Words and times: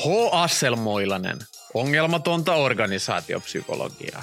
H. 0.00 0.28
Asselmoilanen, 0.32 1.38
ongelmatonta 1.74 2.54
organisaatiopsykologiaa. 2.54 4.22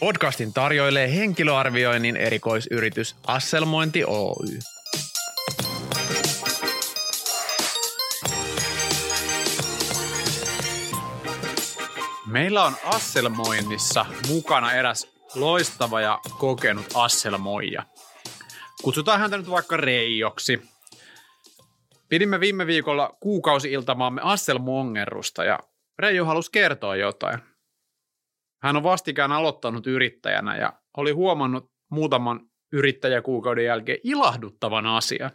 Podcastin 0.00 0.52
tarjoilee 0.52 1.14
henkilöarvioinnin 1.14 2.16
erikoisyritys 2.16 3.16
Asselmointi 3.26 4.04
Oy. 4.04 4.58
Meillä 12.26 12.64
on 12.64 12.76
Asselmoinnissa 12.84 14.06
mukana 14.28 14.72
eräs 14.72 15.08
loistava 15.34 16.00
ja 16.00 16.18
kokenut 16.38 16.86
Asselmoija. 16.94 17.82
Kutsutaan 18.82 19.20
häntä 19.20 19.36
nyt 19.36 19.50
vaikka 19.50 19.76
Reijoksi. 19.76 20.75
Pidimme 22.08 22.40
viime 22.40 22.66
viikolla 22.66 23.16
kuukausi-iltamaamme 23.20 24.20
Asselmongerusta 24.24 25.44
ja 25.44 25.58
Reijo 25.98 26.24
halusi 26.24 26.50
kertoa 26.52 26.96
jotain. 26.96 27.38
Hän 28.62 28.76
on 28.76 28.82
vastikään 28.82 29.32
aloittanut 29.32 29.86
yrittäjänä 29.86 30.56
ja 30.56 30.72
oli 30.96 31.10
huomannut 31.10 31.72
muutaman 31.90 32.40
yrittäjäkuukauden 32.72 33.64
jälkeen 33.64 33.98
ilahduttavan 34.04 34.86
asian. 34.86 35.30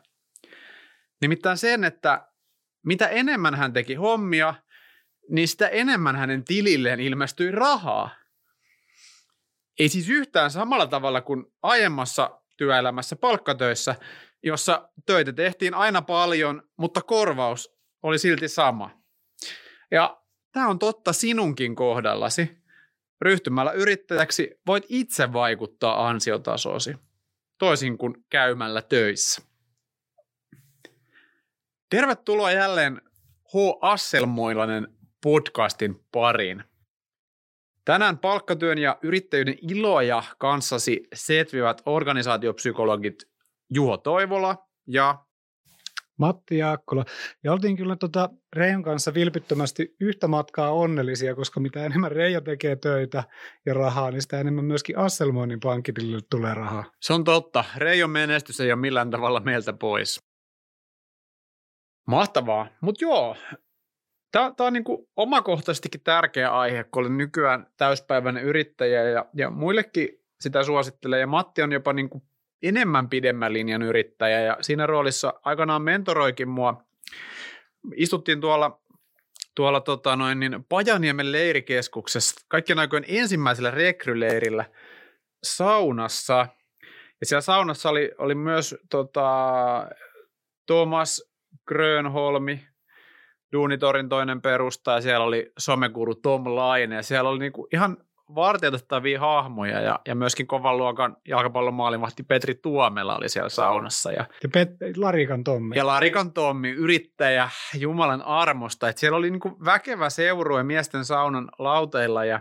Nimittäin 1.21 1.57
sen, 1.57 1.83
että 1.83 2.27
mitä 2.85 3.07
enemmän 3.07 3.55
hän 3.55 3.73
teki 3.73 3.95
hommia, 3.95 4.53
niin 5.29 5.47
sitä 5.47 5.67
enemmän 5.67 6.15
hänen 6.15 6.43
tililleen 6.43 6.99
ilmestyi 6.99 7.51
rahaa. 7.51 8.09
Ei 9.79 9.89
siis 9.89 10.09
yhtään 10.09 10.51
samalla 10.51 10.87
tavalla 10.87 11.21
kuin 11.21 11.45
aiemmassa 11.61 12.41
työelämässä 12.57 13.15
palkkatöissä, 13.15 13.95
jossa 14.43 14.89
töitä 15.05 15.33
tehtiin 15.33 15.73
aina 15.73 16.01
paljon, 16.01 16.63
mutta 16.77 17.01
korvaus 17.01 17.75
oli 18.03 18.19
silti 18.19 18.47
sama. 18.47 19.01
Ja 19.91 20.21
tämä 20.51 20.67
on 20.67 20.79
totta 20.79 21.13
sinunkin 21.13 21.75
kohdallasi. 21.75 22.61
Ryhtymällä 23.21 23.71
yrittäjäksi 23.71 24.61
voit 24.67 24.83
itse 24.89 25.33
vaikuttaa 25.33 26.07
ansiotasosi, 26.07 26.95
toisin 27.57 27.97
kuin 27.97 28.15
käymällä 28.29 28.81
töissä. 28.81 29.41
Tervetuloa 31.89 32.51
jälleen 32.51 33.01
H. 33.53 33.55
Asselmoilainen 33.81 34.87
podcastin 35.23 36.05
pariin. 36.11 36.63
Tänään 37.85 38.17
palkkatyön 38.17 38.77
ja 38.77 38.97
yrittäjyyden 39.03 39.57
iloja 39.61 40.23
kanssasi 40.37 41.07
setvivät 41.13 41.81
organisaatiopsykologit 41.85 43.30
Juho 43.71 43.97
Toivola 43.97 44.67
ja 44.87 45.25
Matti 46.19 46.57
Jaakkola. 46.57 47.05
Ja 47.43 47.53
oltiin 47.53 47.77
kyllä 47.77 47.95
tota 47.95 48.29
Reijon 48.55 48.83
kanssa 48.83 49.13
vilpittömästi 49.13 49.95
yhtä 49.99 50.27
matkaa 50.27 50.71
onnellisia, 50.71 51.35
koska 51.35 51.59
mitä 51.59 51.85
enemmän 51.85 52.11
Reijo 52.11 52.41
tekee 52.41 52.75
töitä 52.75 53.23
ja 53.65 53.73
rahaa, 53.73 54.11
niin 54.11 54.21
sitä 54.21 54.39
enemmän 54.39 54.65
myöskin 54.65 54.97
Asselmoinnin 54.97 55.59
pankkitille 55.59 56.19
tulee 56.29 56.53
rahaa. 56.53 56.83
Se 57.01 57.13
on 57.13 57.23
totta. 57.23 57.63
Reijon 57.77 58.09
menestys 58.09 58.59
ei 58.59 58.71
ole 58.71 58.81
millään 58.81 59.09
tavalla 59.09 59.39
meiltä 59.39 59.73
pois. 59.73 60.23
Mahtavaa. 62.07 62.67
Mutta 62.81 63.05
joo, 63.05 63.35
Tämä, 64.31 64.53
tämä 64.57 64.67
on 64.67 64.73
niin 64.73 64.83
kuin 64.83 65.07
omakohtaisestikin 65.15 66.01
tärkeä 66.01 66.51
aihe, 66.51 66.83
kun 66.83 67.01
olen 67.01 67.17
nykyään 67.17 67.67
täyspäiväinen 67.77 68.43
yrittäjä 68.43 69.03
ja, 69.03 69.25
ja 69.33 69.49
muillekin 69.49 70.09
sitä 70.39 70.63
suosittelee. 70.63 71.19
Ja 71.19 71.27
Matti 71.27 71.61
on 71.61 71.71
jopa 71.71 71.93
niin 71.93 72.09
kuin 72.09 72.23
enemmän 72.63 73.09
pidemmän 73.09 73.53
linjan 73.53 73.81
yrittäjä 73.81 74.41
ja 74.41 74.57
siinä 74.61 74.85
roolissa 74.85 75.33
aikanaan 75.43 75.81
mentoroikin 75.81 76.49
mua. 76.49 76.83
Istuttiin 77.95 78.41
tuolla, 78.41 78.81
tuolla 79.55 79.81
tota 79.81 80.15
noin, 80.15 80.39
niin 80.39 80.65
Pajaniemen 80.69 81.31
leirikeskuksessa 81.31 82.45
kaikkien 82.47 82.79
aikojen 82.79 83.05
ensimmäisellä 83.07 83.71
rekryleirillä 83.71 84.65
saunassa. 85.43 86.47
Ja 87.19 87.25
siellä 87.25 87.41
saunassa 87.41 87.89
oli, 87.89 88.11
oli 88.17 88.35
myös 88.35 88.75
tota, 88.89 89.27
Thomas 90.65 91.31
Grönholmi, 91.67 92.67
Duunitorin 93.53 94.09
toinen 94.09 94.41
perustaja, 94.41 95.01
siellä 95.01 95.25
oli 95.25 95.51
somekuru 95.57 96.15
Tom 96.15 96.55
Laine 96.55 96.95
ja 96.95 97.03
siellä 97.03 97.29
oli 97.29 97.39
niinku 97.39 97.67
ihan 97.73 97.97
varteutettavia 98.35 99.19
hahmoja 99.19 99.81
ja, 99.81 99.99
ja 100.07 100.15
myöskin 100.15 100.47
kovan 100.47 100.77
luokan 100.77 101.17
jalkapallon 101.27 101.73
maalivahti 101.73 102.23
Petri 102.23 102.55
Tuomela 102.55 103.17
oli 103.17 103.29
siellä 103.29 103.49
saunassa. 103.49 104.11
Ja, 104.11 104.25
ja 104.43 104.49
Pet- 104.49 104.97
Larikan 104.97 105.43
Tommi. 105.43 105.77
Ja 105.77 105.87
Larikan 105.87 106.33
Tommi, 106.33 106.69
yrittäjä 106.69 107.49
Jumalan 107.77 108.21
armosta. 108.21 108.89
Et 108.89 108.97
siellä 108.97 109.17
oli 109.17 109.31
niinku 109.31 109.57
väkevä 109.65 110.09
seurue 110.09 110.63
miesten 110.63 111.05
saunan 111.05 111.49
lauteilla 111.59 112.25
ja 112.25 112.39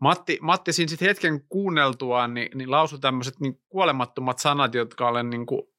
Matti, 0.00 0.38
Matti 0.40 0.72
siinä 0.72 0.88
sitten 0.88 1.08
hetken 1.08 1.40
kuunneltuaan 1.48 2.34
niin, 2.34 2.58
niin 2.58 2.70
lausui 2.70 2.98
tämmöiset 2.98 3.40
niin 3.40 3.60
kuolemattomat 3.68 4.38
sanat, 4.38 4.74
jotka 4.74 5.08
olen 5.08 5.30
niinku 5.30 5.74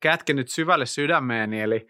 kätkenyt 0.00 0.48
syvälle 0.48 0.86
sydämeeni, 0.86 1.60
eli 1.60 1.86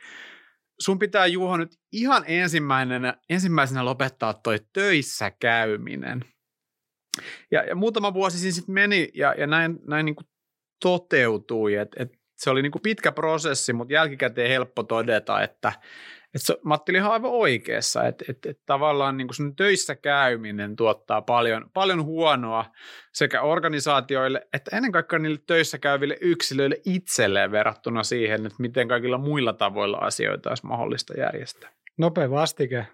sun 0.80 0.98
pitää 0.98 1.26
Juho 1.26 1.56
nyt 1.56 1.78
ihan 1.92 2.24
ensimmäisenä, 2.26 3.14
ensimmäisenä 3.30 3.84
lopettaa 3.84 4.34
toi 4.34 4.58
töissä 4.72 5.30
käyminen. 5.30 6.24
Ja, 7.50 7.64
ja 7.64 7.74
muutama 7.74 8.14
vuosi 8.14 8.38
siinä 8.38 8.54
sitten 8.54 8.74
meni 8.74 9.08
ja, 9.14 9.34
ja 9.38 9.46
näin, 9.46 9.78
näin 9.88 10.06
niin 10.06 10.16
kuin 10.16 10.26
toteutui, 10.82 11.74
että 11.74 12.02
et 12.02 12.12
se 12.36 12.50
oli 12.50 12.62
niin 12.62 12.72
kuin 12.72 12.82
pitkä 12.82 13.12
prosessi, 13.12 13.72
mutta 13.72 13.94
jälkikäteen 13.94 14.50
helppo 14.50 14.82
todeta, 14.82 15.42
että, 15.42 15.72
että 16.34 16.46
se, 16.46 16.58
Matti 16.64 16.92
oli 16.92 16.98
aivan 16.98 17.30
oikeassa, 17.30 18.06
että, 18.06 18.24
että, 18.28 18.50
että 18.50 18.62
tavallaan 18.66 19.16
niin 19.16 19.28
kuin 19.28 19.56
töissä 19.56 19.94
käyminen 19.94 20.76
tuottaa 20.76 21.22
paljon, 21.22 21.70
paljon 21.74 22.04
huonoa 22.04 22.64
sekä 23.12 23.42
organisaatioille 23.42 24.48
että 24.52 24.76
ennen 24.76 24.92
kaikkea 24.92 25.18
niille 25.18 25.40
töissä 25.46 25.78
käyville 25.78 26.16
yksilöille 26.20 26.76
itselleen 26.84 27.50
verrattuna 27.50 28.02
siihen, 28.02 28.46
että 28.46 28.56
miten 28.58 28.88
kaikilla 28.88 29.18
muilla 29.18 29.52
tavoilla 29.52 29.98
asioita 29.98 30.48
olisi 30.48 30.66
mahdollista 30.66 31.14
järjestää. 31.20 31.70
Nopea 31.98 32.30
vastike. 32.30 32.86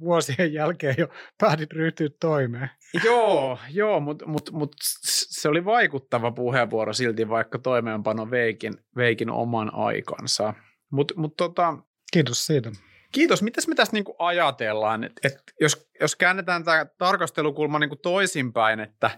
Vuosien 0.00 0.52
jälkeen 0.52 0.94
jo 0.98 1.08
päätit 1.40 1.72
ryhtyä 1.72 2.08
toimeen. 2.20 2.70
Joo, 3.04 3.58
joo 3.70 4.00
mutta 4.00 4.26
mut, 4.26 4.50
mut 4.52 4.76
se 4.80 5.48
oli 5.48 5.64
vaikuttava 5.64 6.30
puheenvuoro 6.30 6.92
silti, 6.92 7.28
vaikka 7.28 7.58
toimeenpano 7.58 8.30
veikin, 8.30 8.74
veikin 8.96 9.30
oman 9.30 9.74
aikansa. 9.74 10.54
Mutta 10.90 11.14
mut 11.16 11.36
tota, 11.36 11.78
Kiitos 12.12 12.46
siitä. 12.46 12.72
Kiitos. 13.12 13.42
Mitäs 13.42 13.68
me 13.68 13.74
tässä 13.74 13.92
niinku 13.92 14.16
ajatellaan, 14.18 15.04
että 15.04 15.20
et 15.24 15.34
jos, 15.60 15.88
jos 16.00 16.16
käännetään 16.16 16.64
tämä 16.64 16.86
tarkastelukulma 16.98 17.78
niinku 17.78 17.96
toisinpäin, 17.96 18.80
että 18.80 19.10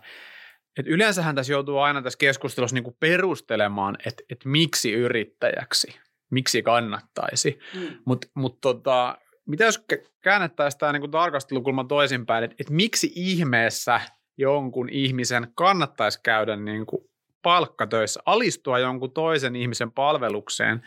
et 0.78 0.86
yleensähän 0.86 1.34
tässä 1.34 1.52
joutuu 1.52 1.78
aina 1.78 2.02
tässä 2.02 2.16
keskustelussa 2.18 2.74
niinku 2.74 2.96
perustelemaan, 3.00 3.96
että 4.06 4.22
et 4.30 4.44
miksi 4.44 4.92
yrittäjäksi, 4.92 6.00
miksi 6.30 6.62
kannattaisi. 6.62 7.58
Mm. 7.74 7.88
Mutta 8.06 8.28
mut 8.34 8.60
tota, 8.60 9.18
mitä 9.46 9.64
jos 9.64 9.84
käännettäisiin 10.20 10.78
tämä 10.78 10.92
niinku 10.92 11.08
tarkastelukulma 11.08 11.84
toisinpäin, 11.84 12.44
että 12.44 12.56
et 12.60 12.70
miksi 12.70 13.12
ihmeessä 13.14 14.00
jonkun 14.36 14.88
ihmisen 14.88 15.46
kannattaisi 15.54 16.20
käydä 16.22 16.56
niinku 16.56 17.10
palkkatöissä, 17.42 18.20
alistua 18.26 18.78
jonkun 18.78 19.10
toisen 19.10 19.56
ihmisen 19.56 19.92
palvelukseen 19.92 20.82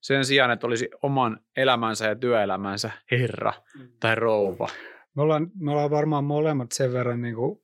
sen 0.00 0.24
sijaan, 0.24 0.50
että 0.50 0.66
olisi 0.66 0.88
oman 1.02 1.40
elämänsä 1.56 2.06
ja 2.06 2.16
työelämänsä 2.16 2.90
herra 3.10 3.52
mm. 3.78 3.88
tai 4.00 4.14
rouva. 4.14 4.68
Me 5.14 5.22
ollaan, 5.22 5.50
me 5.60 5.70
ollaan 5.70 5.90
varmaan 5.90 6.24
molemmat 6.24 6.72
sen 6.72 6.92
verran 6.92 7.22
niin 7.22 7.34
kuin 7.34 7.62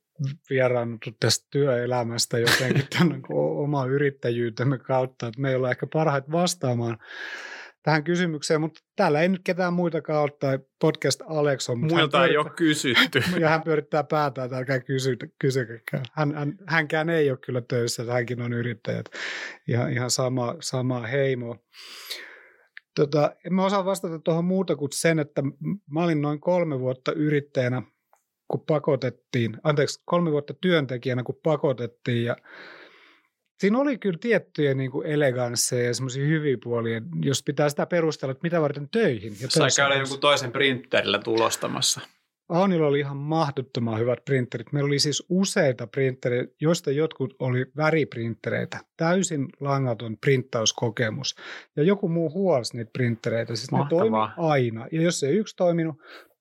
vieraannuttu 0.49 1.09
tästä 1.19 1.47
työelämästä 1.49 2.37
jotenkin 2.39 2.87
tämän 2.97 3.09
niin 3.09 3.23
oma 3.63 3.85
yrittäjyytemme 3.85 4.77
kautta, 4.77 5.27
että 5.27 5.41
me 5.41 5.49
ei 5.49 5.55
olla 5.55 5.71
ehkä 5.71 5.87
parhaita 5.93 6.31
vastaamaan 6.31 6.97
tähän 7.85 8.03
kysymykseen, 8.03 8.61
mutta 8.61 8.79
täällä 8.95 9.21
ei 9.21 9.29
nyt 9.29 9.41
ketään 9.43 9.73
muitakaan 9.73 10.21
ole, 10.21 10.31
tai 10.39 10.59
podcast 10.81 11.21
Alex 11.25 11.69
on. 11.69 11.79
Muilta 11.79 12.25
ei 12.25 12.37
ole 12.37 12.49
kysytty. 12.49 13.23
Ja 13.39 13.49
hän 13.49 13.63
pyörittää 13.63 14.03
päätään, 14.03 14.45
että 14.45 14.57
älkää 14.57 14.79
kysy, 14.79 15.17
kysykään. 15.39 16.03
Hän, 16.13 16.35
hän, 16.35 16.53
hänkään 16.67 17.09
ei 17.09 17.29
ole 17.29 17.37
kyllä 17.45 17.61
töissä, 17.61 18.03
että 18.03 18.13
hänkin 18.13 18.41
on 18.41 18.53
yrittäjät. 18.53 19.05
Ihan, 19.67 19.91
ihan 19.91 20.11
sama, 20.11 20.55
sama 20.59 21.01
heimo. 21.01 21.57
Tota, 22.95 23.35
en 23.45 23.53
mä 23.53 23.65
osaa 23.65 23.85
vastata 23.85 24.19
tuohon 24.19 24.45
muuta 24.45 24.75
kuin 24.75 24.91
sen, 24.93 25.19
että 25.19 25.41
mä 25.91 26.03
olin 26.03 26.21
noin 26.21 26.39
kolme 26.39 26.79
vuotta 26.79 27.11
yrittäjänä, 27.13 27.81
kun 28.47 28.63
pakotettiin, 28.67 29.57
anteeksi, 29.63 30.01
kolme 30.05 30.31
vuotta 30.31 30.53
työntekijänä, 30.61 31.23
kun 31.23 31.39
pakotettiin 31.43 32.25
ja 32.25 32.35
Siinä 33.59 33.79
oli 33.79 33.97
kyllä 33.97 34.17
tiettyjä 34.21 34.73
niin 34.73 34.91
kuin 34.91 35.07
elegansseja 35.07 35.85
ja 35.85 35.93
semmoisia 35.93 36.25
hyviä 36.25 36.57
puolia, 36.63 37.01
jos 37.21 37.43
pitää 37.43 37.69
sitä 37.69 37.85
perustella, 37.85 38.31
että 38.31 38.43
mitä 38.43 38.61
varten 38.61 38.89
töihin. 38.89 39.33
Ja 39.41 39.49
Sai 39.49 39.69
käydä 39.77 39.95
joku 39.95 40.17
toisen 40.17 40.51
printerillä 40.51 41.19
tulostamassa. 41.19 42.01
Aunilla 42.49 42.87
oli 42.87 42.99
ihan 42.99 43.17
mahdottoman 43.17 43.99
hyvät 43.99 44.25
printerit. 44.25 44.73
Meillä 44.73 44.87
oli 44.87 44.99
siis 44.99 45.25
useita 45.29 45.87
printereitä, 45.87 46.53
joista 46.61 46.91
jotkut 46.91 47.35
oli 47.39 47.65
väriprintereitä. 47.77 48.79
Täysin 48.97 49.47
langaton 49.59 50.17
printtauskokemus. 50.17 51.35
Ja 51.75 51.83
joku 51.83 52.09
muu 52.09 52.31
huolsi 52.31 52.77
niitä 52.77 52.91
printereitä. 52.93 53.55
Siis 53.55 53.71
Mahtavaa. 53.71 54.03
ne 54.03 54.09
toimi 54.09 54.49
aina. 54.49 54.87
Ja 54.91 55.01
jos 55.01 55.23
ei 55.23 55.37
yksi 55.37 55.55
toiminut, 55.55 55.95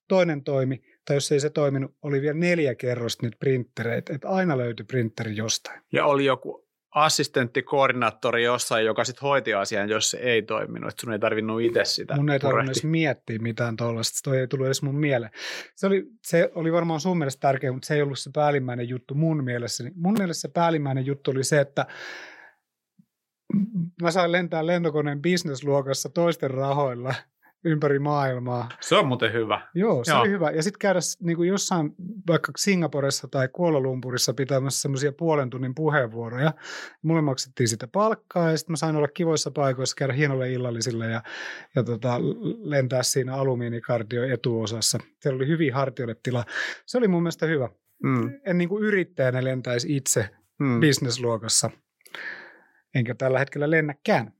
toinen 0.08 0.44
toimi, 0.44 0.82
tai 1.04 1.16
jos 1.16 1.32
ei 1.32 1.40
se 1.40 1.50
toiminut, 1.50 1.94
oli 2.02 2.20
vielä 2.20 2.38
neljä 2.38 2.74
kerrosta 2.74 3.26
niitä 3.26 3.36
printtereitä, 3.40 4.14
että 4.14 4.28
aina 4.28 4.58
löytyi 4.58 4.86
printeri 4.86 5.36
jostain. 5.36 5.80
Ja 5.92 6.06
oli 6.06 6.24
joku 6.24 6.63
assistentti, 6.94 7.62
koordinaattori 7.62 8.44
jossain, 8.44 8.86
joka 8.86 9.04
sitten 9.04 9.22
hoiti 9.22 9.54
asian, 9.54 9.88
jos 9.88 10.10
se 10.10 10.16
ei 10.16 10.42
toiminut, 10.42 10.90
että 10.90 11.00
sun 11.00 11.12
ei 11.12 11.18
tarvinnut 11.18 11.60
itse 11.60 11.84
sitä 11.84 12.16
Mun 12.16 12.30
ei 12.30 12.38
tarvinnut 12.38 12.76
edes 12.76 12.84
miettiä 12.84 13.38
mitään 13.38 13.76
tuollaista, 13.76 14.30
toi 14.30 14.38
ei 14.38 14.48
tullut 14.48 14.66
edes 14.66 14.82
mun 14.82 14.98
mieleen. 14.98 15.32
Se 15.76 15.86
oli, 15.86 16.06
se 16.22 16.50
oli 16.54 16.72
varmaan 16.72 17.00
sun 17.00 17.18
mielestä 17.18 17.40
tärkeä, 17.40 17.72
mutta 17.72 17.86
se 17.86 17.94
ei 17.94 18.02
ollut 18.02 18.18
se 18.18 18.30
päällimmäinen 18.34 18.88
juttu 18.88 19.14
mun 19.14 19.44
mielessäni. 19.44 19.90
Mun 19.94 20.14
mielestä 20.18 20.40
se 20.40 20.48
päällimmäinen 20.48 21.06
juttu 21.06 21.30
oli 21.30 21.44
se, 21.44 21.60
että 21.60 21.86
mä 24.02 24.10
sain 24.10 24.32
lentää 24.32 24.66
lentokoneen 24.66 25.22
bisnesluokassa 25.22 26.08
toisten 26.08 26.50
rahoilla 26.50 27.14
ympäri 27.64 27.98
maailmaa. 27.98 28.68
Se 28.80 28.96
on 28.96 29.06
muuten 29.06 29.32
hyvä. 29.32 29.68
Joo, 29.74 30.04
se 30.04 30.10
Joo. 30.10 30.20
oli 30.20 30.30
hyvä. 30.30 30.50
Ja 30.50 30.62
sitten 30.62 30.78
käydä 30.78 30.98
niin 31.20 31.36
kuin 31.36 31.48
jossain 31.48 31.94
vaikka 32.26 32.52
Singaporessa 32.56 33.28
tai 33.28 33.48
Kuala 33.52 33.80
Lumpurissa 33.80 34.34
pitämässä 34.34 34.80
semmoisia 34.82 35.12
puolen 35.12 35.50
tunnin 35.50 35.74
puheenvuoroja. 35.74 36.52
Mulle 37.02 37.22
maksettiin 37.22 37.68
sitä 37.68 37.88
palkkaa 37.88 38.50
ja 38.50 38.56
sitten 38.56 38.72
mä 38.72 38.76
sain 38.76 38.96
olla 38.96 39.08
kivoissa 39.08 39.50
paikoissa, 39.50 39.96
käydä 39.98 40.12
hienolle 40.12 40.52
illallisille 40.52 41.06
ja, 41.06 41.22
ja 41.74 41.82
tota, 41.82 42.20
lentää 42.62 43.02
siinä 43.02 43.34
alumiinikardio 43.34 44.24
etuosassa. 44.24 44.98
Siellä 45.20 45.36
oli 45.36 45.46
hyvin 45.48 45.74
hartioille 45.74 46.16
tila. 46.22 46.44
Se 46.86 46.98
oli 46.98 47.08
mun 47.08 47.22
mielestä 47.22 47.46
hyvä. 47.46 47.68
Mm. 48.02 48.30
En 48.46 48.58
niin 48.58 48.68
kuin 48.68 48.84
yrittäjänä 48.84 49.44
lentäisi 49.44 49.96
itse 49.96 50.28
Mm. 50.58 50.80
bisnesluokassa, 50.80 51.70
enkä 52.94 53.14
tällä 53.14 53.38
hetkellä 53.38 53.70
lennäkään. 53.70 54.32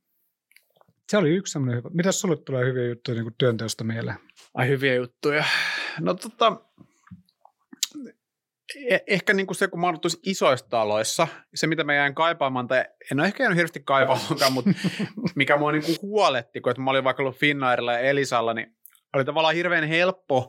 Se 1.09 1.17
oli 1.17 1.31
yksi 1.31 1.53
semmoinen 1.53 1.77
hyvä. 1.79 1.91
Mitäs 1.93 2.21
sulle 2.21 2.37
tulee 2.37 2.65
hyviä 2.65 2.89
juttuja 2.89 3.15
niin 3.15 3.25
kuin 3.25 3.35
työnteosta 3.39 3.85
mieleen? 3.85 4.17
Ai 4.55 4.69
hyviä 4.69 4.95
juttuja. 4.95 5.45
No 6.01 6.15
tota, 6.15 6.57
eh- 8.77 9.05
ehkä 9.07 9.35
niin 9.35 9.47
kuin 9.47 9.57
se, 9.57 9.69
kun 9.69 9.81
mä 9.81 9.93
isoissa 10.23 10.69
taloissa, 10.69 11.29
se 11.55 11.67
mitä 11.67 11.85
mä 11.85 11.95
jäin 11.95 12.15
kaipaamaan, 12.15 12.69
tai 12.69 12.85
en 13.11 13.21
ole 13.21 13.27
ehkä 13.27 13.43
jäänyt 13.43 13.57
hirveästi 13.57 13.81
kaipaamaan, 13.85 14.53
mutta 14.53 14.71
mikä 15.35 15.57
mua 15.57 15.73
niin 15.73 15.85
kuin 15.85 15.99
huoletti, 16.03 16.61
kun 16.61 16.71
että 16.71 16.83
mä 16.83 16.91
olin 16.91 17.05
vaikka 17.05 17.23
ollut 17.23 17.37
Finnairilla 17.37 17.93
ja 17.93 17.99
Elisalla, 17.99 18.55
niin 18.55 18.77
oli 19.13 19.25
tavallaan 19.25 19.55
hirveän 19.55 19.89
helppo 19.89 20.49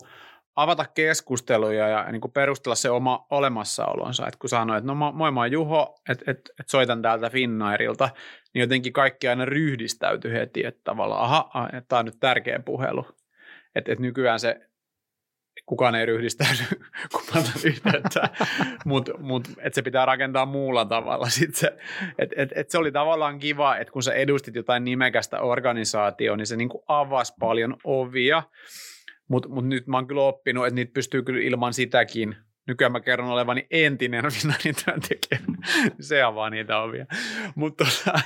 avata 0.55 0.85
keskusteluja 0.85 1.87
ja 1.87 2.11
niin 2.11 2.21
kuin 2.21 2.31
perustella 2.31 2.75
se 2.75 2.89
oma 2.89 3.27
olemassaolonsa. 3.29 4.27
Et 4.27 4.35
kun 4.35 4.49
sanoin, 4.49 4.77
että 4.77 4.93
no 4.93 4.93
mo- 4.93 5.13
moi 5.13 5.31
mä 5.31 5.39
oon 5.39 5.51
Juho, 5.51 6.01
että 6.09 6.31
et, 6.31 6.39
et 6.59 6.69
soitan 6.69 7.01
täältä 7.01 7.29
Finnairilta, 7.29 8.09
niin 8.53 8.61
jotenkin 8.61 8.93
kaikki 8.93 9.27
aina 9.27 9.45
ryhdistäytyi 9.45 10.33
heti, 10.33 10.65
että 10.65 10.81
tavallaan 10.83 11.23
aha, 11.23 11.49
tämä 11.87 11.99
on 11.99 12.05
nyt 12.05 12.19
tärkeä 12.19 12.59
puhelu. 12.59 13.05
Että 13.75 13.91
et 13.91 13.99
nykyään 13.99 14.39
se 14.39 14.59
kukaan 15.65 15.95
ei 15.95 16.05
ryhdistäydy, 16.05 16.63
kun 17.11 17.21
mä 17.33 17.39
otan 17.39 17.61
yhteyttä, 17.65 18.29
mutta 18.85 19.17
mut, 19.17 19.47
et 19.59 19.73
se 19.73 19.81
pitää 19.81 20.05
rakentaa 20.05 20.45
muulla 20.45 20.85
tavalla. 20.85 21.29
Sit 21.29 21.55
se, 21.55 21.77
et, 22.19 22.29
et, 22.35 22.49
et 22.55 22.69
se 22.69 22.77
oli 22.77 22.91
tavallaan 22.91 23.39
kiva, 23.39 23.77
että 23.77 23.91
kun 23.91 24.03
sä 24.03 24.13
edustit 24.13 24.55
jotain 24.55 24.83
nimekästä 24.83 25.41
organisaatioa, 25.41 26.37
niin 26.37 26.47
se 26.47 26.55
niinku 26.55 26.83
avasi 26.87 27.33
paljon 27.39 27.77
ovia, 27.83 28.43
mutta 29.27 29.49
mut 29.49 29.67
nyt 29.67 29.87
mä 29.87 29.97
oon 29.97 30.07
kyllä 30.07 30.21
oppinut, 30.21 30.65
että 30.65 30.75
niitä 30.75 30.93
pystyy 30.93 31.23
kyllä 31.23 31.41
ilman 31.41 31.73
sitäkin. 31.73 32.35
Nykyään 32.67 32.91
mä 32.91 32.99
kerron 32.99 33.29
olevani 33.29 33.67
entinen 33.71 34.31
Finnairin 34.33 34.75
työntekijä. 34.85 35.39
se 35.99 36.23
avaa 36.23 36.49
niitä 36.49 36.79
ovia. 36.79 37.05
Mutta 37.55 37.85
tota, 37.85 38.19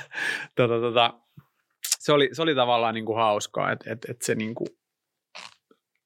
tota, 0.56 0.80
tota, 0.80 1.20
se, 1.98 2.12
oli, 2.12 2.28
se 2.32 2.42
oli 2.42 2.54
tavallaan 2.54 2.94
niinku 2.94 3.14
hauskaa, 3.14 3.72
että 3.72 3.92
et, 3.92 3.98
et 4.08 4.22
se 4.22 4.34
niinku, 4.34 4.66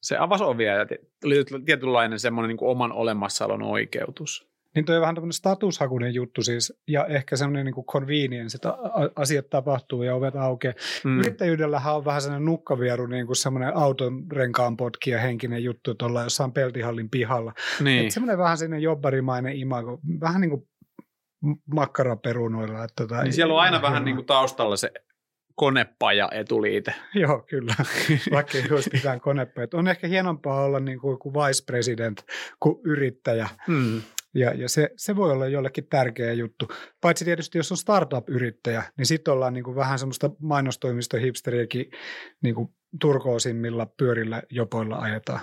se 0.02 0.16
avasi 0.16 0.44
ovia 0.44 0.72
ja 0.72 0.86
oli 1.24 1.44
tietynlainen 1.64 2.18
semmoinen 2.18 2.48
niin 2.48 2.68
oman 2.68 2.92
olemassaolon 2.92 3.62
oikeutus. 3.62 4.53
Niin 4.74 4.84
toi 4.84 4.96
on 4.96 5.00
vähän 5.00 5.14
tämmöinen 5.14 5.32
statushakunen 5.32 6.14
juttu 6.14 6.42
siis, 6.42 6.72
ja 6.88 7.06
ehkä 7.06 7.36
semmoinen 7.36 7.66
niin 7.66 7.74
kuin 7.74 7.86
convenience, 7.86 8.56
että 8.56 8.74
asiat 9.16 9.50
tapahtuu 9.50 10.02
ja 10.02 10.14
ovet 10.14 10.36
aukeaa. 10.36 10.74
Mm. 11.04 11.18
Yrittäjyydellähän 11.18 11.96
on 11.96 12.04
vähän 12.04 12.22
sellainen 12.22 12.46
nukkavieru, 12.46 13.06
niin 13.06 13.26
kuin 13.26 13.36
semmoinen 13.36 13.76
auton 13.76 14.24
renkaan 14.32 14.76
potkija 14.76 15.18
henkinen 15.18 15.64
juttu, 15.64 15.90
että 15.90 16.06
ollaan 16.06 16.26
jossain 16.26 16.52
peltihallin 16.52 17.10
pihalla. 17.10 17.52
Niin. 17.80 18.04
Et 18.04 18.10
semmoinen 18.10 18.38
vähän 18.38 18.58
sinne 18.58 18.78
jobbarimainen 18.78 19.56
imago, 19.56 20.00
vähän 20.20 20.40
niin 20.40 20.50
kuin 20.50 20.68
makkaraperunoilla. 21.74 22.84
Että 22.84 23.02
tota, 23.02 23.22
niin 23.22 23.32
siellä 23.32 23.54
on 23.54 23.60
aina 23.60 23.82
vähän 23.82 24.04
niin 24.04 24.16
kuin 24.16 24.26
taustalla 24.26 24.76
se 24.76 24.92
konepaja 25.54 26.28
etuliite. 26.32 26.94
Joo, 27.14 27.38
kyllä. 27.48 27.74
Vaikka 28.32 28.58
ei 28.58 28.64
olisi 28.70 28.90
mitään 28.92 29.20
konepaja. 29.20 29.66
On 29.74 29.88
ehkä 29.88 30.06
hienompaa 30.06 30.64
olla 30.64 30.80
niin 30.80 31.00
kuin 31.00 31.12
joku 31.12 31.34
vice 31.34 31.64
president 31.66 32.24
kuin 32.60 32.80
yrittäjä. 32.84 33.48
Mm. 33.68 34.02
Ja, 34.34 34.54
ja 34.54 34.68
se, 34.68 34.90
se 34.96 35.16
voi 35.16 35.32
olla 35.32 35.46
jollekin 35.46 35.86
tärkeä 35.86 36.32
juttu. 36.32 36.68
Paitsi 37.00 37.24
tietysti, 37.24 37.58
jos 37.58 37.72
on 37.72 37.78
startup-yrittäjä, 37.78 38.82
niin 38.98 39.06
sitten 39.06 39.34
ollaan 39.34 39.54
niin 39.54 39.64
kuin 39.64 39.76
vähän 39.76 39.98
semmoista 39.98 40.30
mainostoimistohipsteriäkin 40.42 41.90
niin 42.42 42.54
kuin 42.54 42.68
turkoosimmilla 43.00 43.86
pyörillä 43.86 44.42
jopoilla 44.50 44.96
ajetaan. 44.96 45.40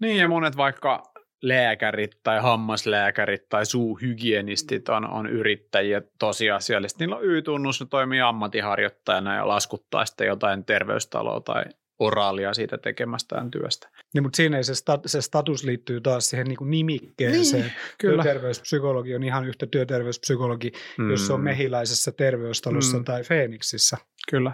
Niin 0.00 0.16
ja 0.16 0.28
monet 0.28 0.56
vaikka 0.56 1.12
lääkärit 1.42 2.10
tai 2.22 2.40
hammaslääkärit 2.40 3.48
tai 3.48 3.66
suuhygienistit 3.66 4.88
on, 4.88 5.10
on 5.10 5.26
yrittäjiä 5.26 6.02
tosiasiallisesti. 6.18 6.98
Niillä 7.04 7.16
on 7.16 7.24
Y-tunnus, 7.24 7.80
ne 7.80 7.86
toimii 7.90 8.20
ammattiharjoittajana 8.20 9.36
ja 9.36 9.48
laskuttaa 9.48 10.04
sitten 10.04 10.26
jotain 10.26 10.64
terveystaloa 10.64 11.40
tai 11.40 11.64
oraalia 11.98 12.54
siitä 12.54 12.78
tekemästään 12.78 13.50
työstä. 13.50 13.88
Niin, 14.14 14.22
mutta 14.22 14.36
siinä 14.36 14.56
ei 14.56 14.64
se, 14.64 14.74
stat, 14.74 15.02
se 15.06 15.20
status 15.20 15.64
liittyy 15.64 16.00
taas 16.00 16.30
siihen 16.30 16.46
niin 16.46 16.56
kuin 16.56 16.70
nimikkeeseen. 16.70 17.62
Niin, 17.62 17.72
kyllä. 17.98 18.22
Työterveyspsykologi 18.22 19.14
on 19.14 19.22
ihan 19.22 19.48
yhtä 19.48 19.66
työterveyspsykologi, 19.66 20.72
mm. 20.98 21.10
jos 21.10 21.26
se 21.26 21.32
on 21.32 21.40
mehiläisessä 21.40 22.12
terveystalossa 22.12 22.98
mm. 22.98 23.04
tai 23.04 23.24
Feeniksissä. 23.24 23.96
Kyllä. 24.30 24.52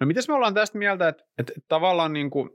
No 0.00 0.06
mitäs 0.06 0.28
me 0.28 0.34
ollaan 0.34 0.54
tästä 0.54 0.78
mieltä, 0.78 1.08
että, 1.08 1.24
että 1.38 1.52
tavallaan 1.68 2.12
niin 2.12 2.30
kuin, 2.30 2.50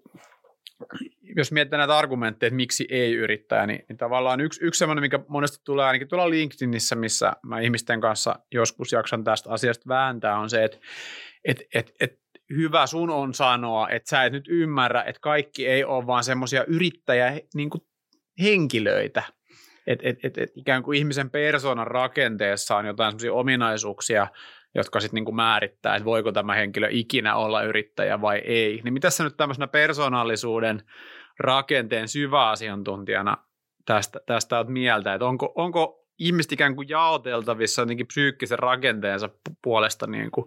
jos 1.36 1.52
mietitään 1.52 1.80
näitä 1.80 1.98
argumentteja, 1.98 2.48
että 2.48 2.56
miksi 2.56 2.88
ei 2.90 3.14
yrittää, 3.14 3.68
niin, 3.68 3.86
niin 3.90 3.98
tavallaan 3.98 4.42
yksi, 4.42 4.66
yksi 4.66 4.80
sellainen, 4.80 5.02
mikä 5.02 5.20
monesti 5.28 5.58
tulee 5.64 5.86
ainakin 5.86 6.08
tuolla 6.08 6.30
LinkedInissä, 6.30 6.96
missä 6.96 7.34
mä 7.46 7.60
ihmisten 7.60 8.02
kanssa 8.02 8.40
joskus 8.52 8.92
jaksan 8.92 9.24
tästä 9.24 9.50
asiasta 9.50 9.88
vääntää, 9.88 10.40
on 10.40 10.50
se, 10.50 10.64
että 10.64 10.78
et, 11.46 11.62
et, 11.74 11.94
et, 12.00 12.20
hyvä 12.56 12.88
sun 12.88 13.10
on 13.10 13.34
sanoa, 13.34 13.90
että 13.90 14.10
sä 14.10 14.24
et 14.24 14.34
nyt 14.34 14.48
ymmärrä, 14.48 15.04
että 15.04 15.20
kaikki 15.22 15.68
ei 15.68 15.84
ole 15.84 16.08
vaan 16.08 16.24
semmoisia 16.24 16.64
yrittäjä 16.64 17.40
niin 17.54 17.70
kuin 17.70 17.82
henkilöitä, 18.42 19.24
että 19.88 20.10
et, 20.10 20.18
et, 20.24 20.38
et 20.38 20.52
ikään 20.56 20.84
kuin 20.84 20.98
ihmisen 20.98 21.30
persoonan 21.30 21.88
rakenteessa 21.88 22.78
on 22.78 22.86
jotain 22.86 23.12
semmoisia 23.12 23.34
ominaisuuksia, 23.34 24.28
jotka 24.76 25.00
sitten 25.00 25.16
niinku 25.16 25.32
määrittää, 25.32 25.96
että 25.96 26.06
voiko 26.06 26.32
tämä 26.32 26.56
henkilö 26.56 26.88
ikinä 26.92 27.36
olla 27.36 27.64
yrittäjä 27.64 28.22
vai 28.22 28.38
ei. 28.38 28.82
Niin 28.84 28.94
mitä 28.94 29.10
sä 29.10 29.24
nyt 29.24 29.38
tämmöisenä 29.38 29.68
persoonallisuuden 29.68 30.84
rakenteen 31.40 32.08
syväasiantuntijana 32.08 33.38
tästä, 33.86 34.20
tästä 34.26 34.58
olet 34.58 34.68
mieltä, 34.68 35.14
että 35.14 35.26
onko, 35.26 35.52
onko 35.56 36.06
ihmiset 36.20 36.52
ikään 36.52 36.76
kuin 36.76 36.90
jaoteltavissa 36.90 37.82
jotenkin 37.82 38.08
psyykkisen 38.08 38.60
rakenteensa 38.60 39.30
puolesta 39.64 40.08
niin 40.08 40.32
kuin 40.32 40.46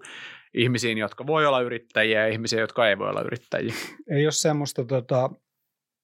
ihmisiin, 0.55 0.99
jotka 0.99 1.27
voi 1.27 1.47
olla 1.47 1.61
yrittäjiä 1.61 2.21
ja 2.21 2.33
ihmisiä, 2.33 2.61
jotka 2.61 2.89
ei 2.89 2.99
voi 2.99 3.09
olla 3.11 3.23
yrittäjiä? 3.23 3.75
Ei 4.11 4.27
ole 4.27 4.33
semmoista 4.33 4.85
tota, 4.85 5.31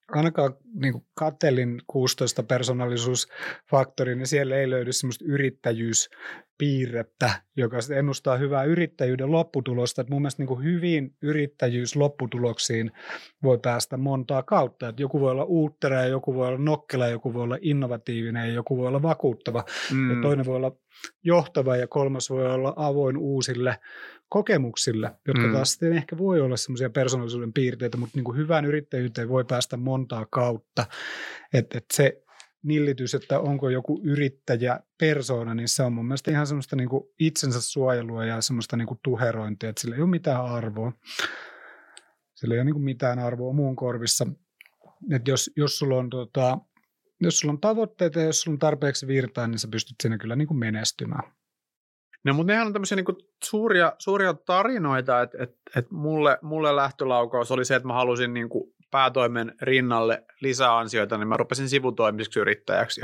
ainakaan 0.09 0.57
niin 0.75 0.93
kuin 0.93 1.07
Kattelin 1.15 1.83
16 1.87 2.43
persoonallisuusfaktori, 2.43 4.17
niin 4.17 4.27
siellä 4.27 4.57
ei 4.57 4.71
löydy 4.71 4.93
semmoista 4.93 5.25
yrittäjyyspiirrettä, 6.63 7.31
joka 7.57 7.77
ennustaa 7.97 8.37
hyvää 8.37 8.65
yrittäjyyden 8.65 9.33
lopputulosta. 9.33 10.03
Et 10.03 10.11
mun 10.11 10.23
mielestä 10.23 10.43
niin 10.43 10.49
kuin 10.49 10.65
hyvin 10.65 11.15
yrittäjyyslopputuloksiin 11.23 12.93
voi 13.43 13.59
päästä 13.59 13.97
montaa 13.97 14.43
kautta. 14.43 14.89
Et 14.89 15.01
joku 15.01 15.21
voi 15.21 15.31
olla 15.31 15.45
uuttera 15.45 15.97
ja 15.97 16.07
joku 16.07 16.35
voi 16.35 16.49
olla 16.49 16.59
nokkela, 16.59 17.07
joku 17.07 17.35
voi 17.35 17.43
olla 17.43 17.59
innovatiivinen 17.61 18.49
ja 18.49 18.55
joku 18.55 18.77
voi 18.77 18.89
olla 18.89 19.03
vakuuttava. 19.03 19.65
Mm. 19.93 20.11
Ja 20.11 20.23
toinen 20.23 20.47
voi 20.47 20.57
olla 20.57 20.73
johtava 21.25 21.77
ja 21.77 21.87
kolmas 21.87 22.31
voi 22.31 22.47
olla 22.47 22.73
avoin 22.77 23.17
uusille 23.17 23.79
kokemuksille, 24.29 25.11
jotka 25.27 25.47
mm. 25.47 25.53
taas 25.53 25.71
sitten 25.71 25.93
ehkä 25.93 26.19
voi 26.19 26.41
olla 26.41 26.57
semmoisia 26.57 26.91
persoonallisuuden 26.91 27.53
piirteitä, 27.53 27.97
mutta 27.97 28.17
niin 28.17 28.25
kuin 28.25 28.37
hyvään 28.37 28.65
yrittäjyyteen 28.65 29.29
voi 29.29 29.45
päästä 29.45 29.77
montaa 29.77 30.27
kautta. 30.31 30.87
Että 31.53 31.79
et 31.79 31.85
se 31.93 32.23
nillitys, 32.69 33.15
että 33.15 33.41
onko 33.41 33.71
joku 33.71 34.01
yrittäjä 34.05 34.81
persoona, 34.99 35.55
niin 35.55 35.69
se 35.69 35.83
on 35.83 35.93
mun 35.93 36.07
mielestä 36.07 36.31
ihan 36.31 36.47
semmoista 36.47 36.77
niin 36.77 36.89
kuin 36.89 37.05
itsensä 37.21 37.61
suojelua 37.61 38.25
ja 38.25 38.41
semmoista 38.41 38.77
niin 38.77 38.89
kuin 38.89 39.01
tuherointia, 39.03 39.69
että 39.69 39.81
sillä 39.81 39.97
ei 39.97 40.03
ole 40.03 40.11
mitään 40.11 40.45
arvoa. 40.45 40.93
Sillä 42.35 42.55
ei 42.55 42.59
ole 42.59 42.65
niin 42.65 42.75
kuin 42.75 42.85
mitään 42.85 43.19
arvoa 43.19 43.53
muun 43.53 43.77
korvissa. 43.77 44.27
Että 45.13 45.31
jos, 45.31 45.51
jos 45.57 45.79
sulla 45.79 45.97
on 45.97 46.11
tota, 46.11 46.59
jos 47.21 47.39
sulla 47.39 47.53
on 47.53 47.61
tavoitteita 47.61 48.19
ja 48.19 48.27
jos 48.27 48.41
sulla 48.41 48.55
on 48.55 48.59
tarpeeksi 48.59 49.07
virtaa, 49.07 49.47
niin 49.47 49.59
sä 49.59 49.69
pystyt 49.69 49.97
siinä 50.03 50.19
kyllä 50.19 50.37
niin 50.37 50.49
kuin 50.49 50.59
menestymään. 50.59 51.33
No, 52.25 52.35
mutta 52.35 52.53
nehän 52.53 52.67
on 52.67 52.73
tämmöisiä 52.73 52.97
niin 52.97 53.27
suuria, 53.45 53.93
suuria 53.99 54.35
tarinoita, 54.35 55.23
että 55.23 55.39
et, 55.41 55.51
et 55.77 55.91
mulle, 55.91 56.39
mulle 56.43 56.77
lähtölaukaus 56.77 57.51
oli 57.51 57.65
se, 57.65 57.75
että 57.75 57.89
mä 57.89 57.95
halusin 57.95 58.35
niin 58.35 58.49
kuin 58.49 58.75
päätoimen 58.91 59.55
rinnalle 59.63 60.25
lisäansioita, 60.41 61.19
niin 61.19 61.29
mä 61.29 61.37
rupesin 61.37 61.69
sivutoimiseksi 61.69 62.41
yrittäjäksi 62.41 63.01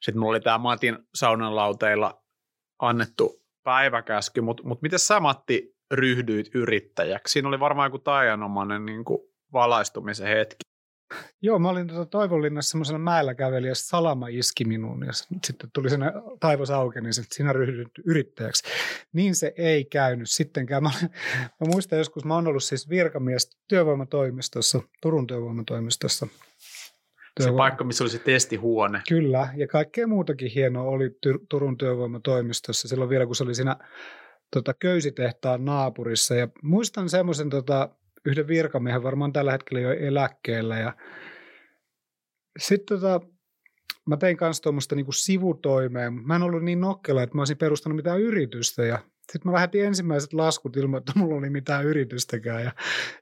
sitten 0.00 0.20
mulla 0.20 0.30
oli 0.30 0.40
tämä 0.40 0.58
Matin 0.58 0.98
saunanlauteilla 1.14 2.22
annettu 2.78 3.42
päiväkäsky, 3.62 4.40
mutta 4.40 4.62
mut 4.62 4.82
miten 4.82 4.98
sä 4.98 5.20
Matti 5.20 5.76
ryhdyit 5.90 6.54
yrittäjäksi? 6.54 7.32
Siinä 7.32 7.48
oli 7.48 7.60
varmaan 7.60 7.86
joku 7.86 7.98
taianomainen 7.98 8.86
niin 8.86 9.04
kuin 9.04 9.18
valaistumisen 9.52 10.28
hetki. 10.28 10.69
Joo, 11.42 11.58
mä 11.58 11.68
olin 11.68 11.88
tuota 11.88 12.06
Toivonlinnassa 12.06 12.70
semmoisella 12.70 12.98
mäellä 12.98 13.34
käveli 13.34 13.68
ja 13.68 13.74
salama 13.74 14.28
iski 14.28 14.64
minuun 14.64 15.06
ja 15.06 15.12
sitten 15.12 15.70
tuli 15.72 15.90
sinne 15.90 16.06
taivas 16.40 16.70
auki, 16.70 17.00
niin 17.00 17.14
sitten 17.14 17.36
sinä 17.36 17.52
ryhdyt 17.52 17.88
yrittäjäksi. 18.04 18.64
Niin 19.12 19.34
se 19.34 19.52
ei 19.56 19.84
käynyt 19.84 20.30
sittenkään. 20.30 20.82
Mä, 20.84 20.90
mä 21.40 21.66
muistan 21.72 21.98
joskus, 21.98 22.24
mä 22.24 22.34
oon 22.34 22.46
ollut 22.46 22.64
siis 22.64 22.88
virkamies 22.88 23.50
työvoimatoimistossa, 23.68 24.80
Turun 25.02 25.26
työvoimatoimistossa. 25.26 26.26
Se 27.40 27.52
paikka, 27.56 27.84
missä 27.84 28.04
oli 28.04 28.10
se 28.10 28.18
testihuone. 28.18 29.02
Kyllä, 29.08 29.48
ja 29.56 29.68
kaikkea 29.68 30.06
muutakin 30.06 30.50
hienoa 30.50 30.82
oli 30.82 31.10
Turun 31.48 31.78
työvoimatoimistossa 31.78 32.88
silloin 32.88 33.10
vielä, 33.10 33.26
kun 33.26 33.36
se 33.36 33.44
oli 33.44 33.54
siinä 33.54 33.76
tota, 34.52 34.74
köysitehtaan 34.74 35.64
naapurissa. 35.64 36.34
Ja 36.34 36.48
muistan 36.62 37.08
semmoisen 37.08 37.50
tota, 37.50 37.88
yhden 38.26 38.48
virkamiehen 38.48 39.02
varmaan 39.02 39.32
tällä 39.32 39.52
hetkellä 39.52 39.80
jo 39.80 39.90
eläkkeellä. 39.90 40.78
Ja 40.78 40.96
sitten 42.58 43.00
tota, 43.00 43.20
mä 44.08 44.16
tein 44.16 44.36
kanssa 44.36 44.62
tuommoista 44.62 44.94
niinku 44.96 45.12
sivutoimea. 45.12 46.10
Mä 46.10 46.36
en 46.36 46.42
ollut 46.42 46.62
niin 46.62 46.80
nokkela, 46.80 47.22
että 47.22 47.36
mä 47.36 47.40
olisin 47.40 47.56
perustanut 47.56 47.96
mitään 47.96 48.20
yritystä 48.20 48.84
ja 48.84 48.98
sitten 49.32 49.50
mä 49.50 49.52
lähetin 49.52 49.84
ensimmäiset 49.84 50.32
laskut 50.32 50.76
ilman, 50.76 50.98
että 50.98 51.12
mulla 51.14 51.34
oli 51.34 51.50
mitään 51.50 51.84
yritystäkään. 51.84 52.64
Ja 52.64 52.72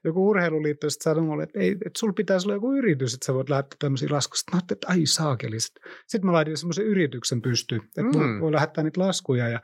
joku 0.03 0.29
urheiluliitto 0.29 0.89
sitten 0.89 1.03
sanoi 1.03 1.23
mulle, 1.23 1.43
että, 1.43 1.59
ei, 1.59 1.71
että 1.71 1.99
sulla 1.99 2.13
pitäisi 2.13 2.47
olla 2.47 2.55
joku 2.55 2.73
yritys, 2.73 3.13
että 3.13 3.25
sä 3.25 3.33
voit 3.33 3.49
lähettää 3.49 3.75
tämmöisiä 3.79 4.09
laskuja. 4.11 4.37
Sitten 4.37 4.55
mä 4.55 4.57
ajattelin, 4.57 4.77
että 4.77 4.87
ai 4.87 5.05
saakeli. 5.05 5.59
Sitten 5.59 6.25
mä 6.25 6.31
laitin 6.31 6.57
semmoisen 6.57 6.85
yrityksen 6.85 7.41
pystyyn, 7.41 7.81
että 7.83 8.01
mm. 8.01 8.39
voi 8.41 8.51
lähettää 8.51 8.83
niitä 8.83 9.01
laskuja. 9.01 9.47
Ja 9.47 9.61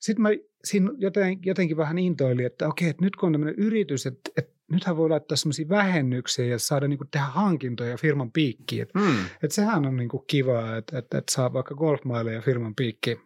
sitten 0.00 0.22
mä 0.22 0.28
siinä 0.64 0.90
joten, 0.98 1.38
jotenkin 1.44 1.76
vähän 1.76 1.98
intoili, 1.98 2.44
että 2.44 2.68
okei, 2.68 2.88
että 2.88 3.04
nyt 3.04 3.16
kun 3.16 3.26
on 3.26 3.32
tämmöinen 3.32 3.58
yritys, 3.58 4.06
että, 4.06 4.30
että 4.36 4.58
nythän 4.70 4.96
voi 4.96 5.08
laittaa 5.08 5.36
semmoisia 5.36 5.68
vähennyksiä 5.68 6.44
ja 6.44 6.58
saada 6.58 6.88
niin 6.88 6.98
kuin 6.98 7.10
tehdä 7.10 7.26
hankintoja 7.26 7.96
firman 7.96 8.32
piikkiin. 8.32 8.82
Että, 8.82 8.98
mm. 8.98 9.24
että 9.42 9.54
sehän 9.54 9.86
on 9.86 9.96
niin 9.96 10.08
kuin 10.08 10.24
kivaa, 10.26 10.76
että, 10.76 10.98
että, 10.98 11.18
että 11.18 11.32
saa 11.32 11.52
vaikka 11.52 11.74
golfmaileja 11.74 12.40
firman 12.40 12.74
piikkiin. 12.74 13.20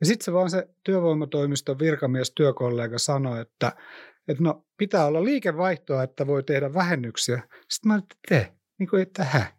Ja 0.00 0.06
sitten 0.06 0.24
se 0.24 0.32
vaan 0.32 0.50
se 0.50 0.68
työvoimatoimiston 0.84 1.78
virkamies, 1.78 2.30
työkollega 2.30 2.98
sanoi, 2.98 3.40
että, 3.40 3.72
että 4.28 4.42
no 4.42 4.66
pitää 4.76 5.06
olla 5.06 5.24
liikevaihtoa, 5.24 6.02
että 6.02 6.26
voi 6.26 6.42
tehdä 6.42 6.74
vähennyksiä. 6.74 7.42
Sitten 7.68 7.88
mä 7.88 7.94
ajattelin, 7.94 8.20
että 8.22 8.50
te, 8.50 8.58
niin 8.78 8.88
kuin, 8.88 9.02
että 9.02 9.24
hä? 9.24 9.52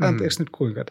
Anteeksi 0.00 0.38
mm. 0.38 0.42
nyt 0.42 0.50
kuinka. 0.50 0.84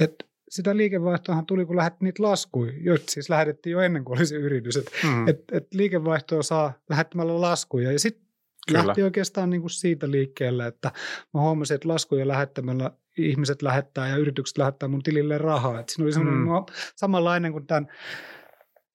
Että 0.00 0.24
sitä 0.48 0.76
liikevaihtoahan 0.76 1.46
tuli, 1.46 1.66
kun 1.66 1.76
lähdet 1.76 2.00
niitä 2.00 2.22
laskuja, 2.22 2.72
joita 2.80 3.04
siis 3.08 3.30
lähetettiin 3.30 3.72
jo 3.72 3.80
ennen 3.80 4.04
kuin 4.04 4.18
oli 4.18 4.26
se 4.26 4.36
yritys. 4.36 4.76
Että 4.76 4.90
mm. 5.04 5.28
et, 5.28 5.44
et 5.52 5.74
liikevaihtoa 5.74 6.42
saa 6.42 6.72
lähettämällä 6.90 7.40
laskuja. 7.40 7.92
Ja 7.92 7.98
sitten 7.98 8.28
lähti 8.72 9.02
oikeastaan 9.02 9.50
niin 9.50 9.60
kuin 9.60 9.70
siitä 9.70 10.10
liikkeelle, 10.10 10.66
että 10.66 10.90
mä 11.34 11.40
huomasin, 11.40 11.74
että 11.74 11.88
laskuja 11.88 12.28
lähettämällä 12.28 12.90
ihmiset 13.18 13.62
lähettää 13.62 14.08
ja 14.08 14.16
yritykset 14.16 14.58
lähettää 14.58 14.88
mun 14.88 15.02
tilille 15.02 15.38
rahaa. 15.38 15.80
Et 15.80 15.88
siinä 15.88 16.04
oli 16.04 16.12
semmoinen 16.12 16.42
mm. 16.42 16.74
samanlainen 16.96 17.52
kuin 17.52 17.66
tämän 17.66 17.88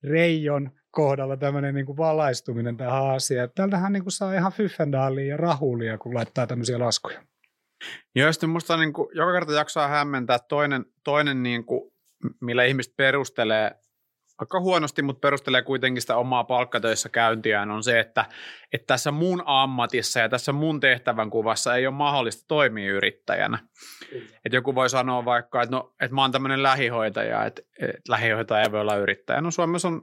Reijon 0.03 0.71
kohdalla 0.91 1.37
tämmöinen 1.37 1.75
niin 1.75 1.85
kuin 1.85 1.97
valaistuminen 1.97 2.77
tähän 2.77 3.09
asiaan. 3.09 3.49
Tältähän 3.55 3.93
niin 3.93 4.03
kuin 4.03 4.11
saa 4.11 4.33
ihan 4.33 4.51
fyffendaalia 4.51 5.25
ja 5.25 5.37
rahulia, 5.37 5.97
kun 5.97 6.13
laittaa 6.13 6.47
tämmöisiä 6.47 6.79
laskuja. 6.79 7.21
Joo, 8.15 8.31
sitten 8.33 8.49
musta 8.49 8.77
niin 8.77 8.93
kuin, 8.93 9.09
joka 9.13 9.33
kerta 9.33 9.53
jaksaa 9.53 9.87
hämmentää 9.87 10.39
toinen, 10.39 10.85
toinen 11.03 11.43
niin 11.43 11.65
kuin, 11.65 11.91
millä 12.41 12.63
ihmiset 12.63 12.95
perustelee 12.97 13.71
aika 14.39 14.59
huonosti, 14.59 15.01
mutta 15.01 15.19
perustelee 15.19 15.61
kuitenkin 15.61 16.01
sitä 16.01 16.15
omaa 16.15 16.43
palkkatöissä 16.43 17.09
käyntiään, 17.09 17.71
on 17.71 17.83
se, 17.83 17.99
että, 17.99 18.25
että 18.73 18.87
tässä 18.87 19.11
mun 19.11 19.43
ammatissa 19.45 20.19
ja 20.19 20.29
tässä 20.29 20.51
mun 20.51 20.79
tehtävän 20.79 21.29
kuvassa 21.29 21.75
ei 21.75 21.87
ole 21.87 21.95
mahdollista 21.95 22.45
toimia 22.47 22.93
yrittäjänä. 22.93 23.59
Että 24.45 24.55
joku 24.57 24.75
voi 24.75 24.89
sanoa 24.89 25.25
vaikka, 25.25 25.61
että, 25.61 25.75
no, 25.75 25.93
että 26.01 26.15
mä 26.15 26.21
oon 26.21 26.31
tämmöinen 26.31 26.63
lähihoitaja, 26.63 27.45
että, 27.45 27.61
että 27.79 28.11
lähihoitaja 28.11 28.63
ei 28.63 28.71
voi 28.71 28.81
olla 28.81 28.95
yrittäjä. 28.95 29.41
No 29.41 29.51
Suomessa 29.51 29.87
on 29.87 30.01